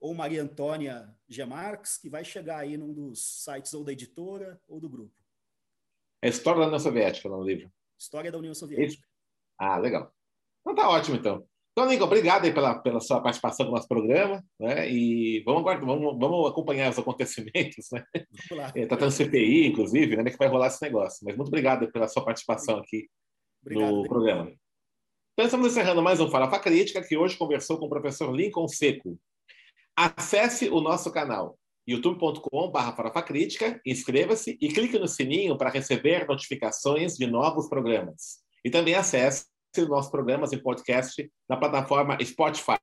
ou 0.00 0.14
Maria 0.14 0.42
Antônia 0.42 1.14
G. 1.28 1.44
Marx, 1.44 1.98
que 1.98 2.08
vai 2.08 2.24
chegar 2.24 2.58
aí 2.58 2.76
num 2.76 2.92
dos 2.92 3.44
sites 3.44 3.72
ou 3.74 3.84
da 3.84 3.92
editora 3.92 4.60
ou 4.68 4.80
do 4.80 4.88
grupo. 4.88 5.14
É 6.22 6.28
História 6.28 6.60
da 6.60 6.66
União 6.66 6.80
Soviética, 6.80 7.28
no 7.28 7.42
livro. 7.42 7.70
História 7.98 8.30
da 8.30 8.38
União 8.38 8.54
Soviética. 8.54 9.06
Ah, 9.58 9.78
legal. 9.78 10.12
Então 10.60 10.74
tá 10.74 10.88
ótimo, 10.88 11.16
então. 11.16 11.46
Então, 11.78 11.90
Nico, 11.90 12.04
obrigado 12.04 12.46
aí 12.46 12.54
pela, 12.54 12.78
pela 12.78 13.00
sua 13.00 13.20
participação 13.20 13.66
no 13.66 13.72
nosso 13.72 13.86
programa, 13.86 14.42
né? 14.58 14.90
E 14.90 15.42
vamos, 15.44 15.62
vamos, 15.62 16.18
vamos 16.18 16.50
acompanhar 16.50 16.90
os 16.90 16.98
acontecimentos, 16.98 17.88
né? 17.92 18.02
Está 18.74 18.96
tendo 18.96 19.10
CPI, 19.10 19.66
inclusive, 19.66 20.16
né? 20.16 20.16
Como 20.16 20.28
é 20.28 20.30
que 20.30 20.38
vai 20.38 20.48
rolar 20.48 20.68
esse 20.68 20.80
negócio. 20.80 21.18
Mas 21.22 21.36
muito 21.36 21.48
obrigado 21.48 21.92
pela 21.92 22.08
sua 22.08 22.24
participação 22.24 22.78
aqui 22.78 23.10
obrigado, 23.60 23.94
no 23.94 24.08
programa. 24.08 24.50
Então, 25.34 25.44
estamos 25.44 25.66
encerrando 25.70 26.02
mais 26.02 26.18
um 26.18 26.30
Farofa 26.30 26.58
Crítica, 26.58 27.06
que 27.06 27.14
hoje 27.14 27.36
conversou 27.36 27.78
com 27.78 27.84
o 27.84 27.90
professor 27.90 28.34
Lincoln 28.34 28.66
Seco, 28.68 29.18
Acesse 29.98 30.68
o 30.68 30.78
nosso 30.78 31.10
canal 31.10 31.58
youtube.com.br 31.88 33.80
inscreva-se 33.86 34.58
e 34.60 34.68
clique 34.68 34.98
no 34.98 35.08
sininho 35.08 35.56
para 35.56 35.70
receber 35.70 36.26
notificações 36.28 37.14
de 37.14 37.26
novos 37.26 37.66
programas. 37.66 38.42
E 38.62 38.68
também 38.68 38.94
acesse 38.94 39.46
os 39.78 39.88
nossos 39.88 40.10
programas 40.10 40.52
em 40.52 40.58
podcast 40.58 41.30
na 41.48 41.56
plataforma 41.56 42.18
Spotify. 42.22 42.76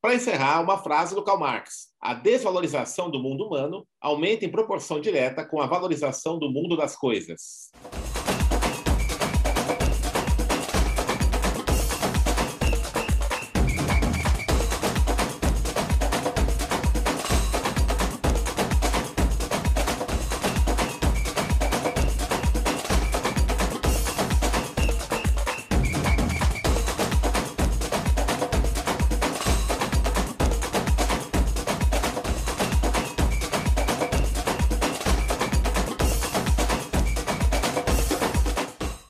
Para 0.00 0.14
encerrar, 0.14 0.60
uma 0.60 0.78
frase 0.78 1.12
do 1.12 1.24
Karl 1.24 1.40
Marx: 1.40 1.88
A 2.00 2.14
desvalorização 2.14 3.10
do 3.10 3.18
mundo 3.18 3.46
humano 3.46 3.84
aumenta 4.00 4.44
em 4.44 4.50
proporção 4.50 5.00
direta 5.00 5.44
com 5.44 5.60
a 5.60 5.66
valorização 5.66 6.38
do 6.38 6.48
mundo 6.48 6.76
das 6.76 6.94
coisas. 6.94 7.72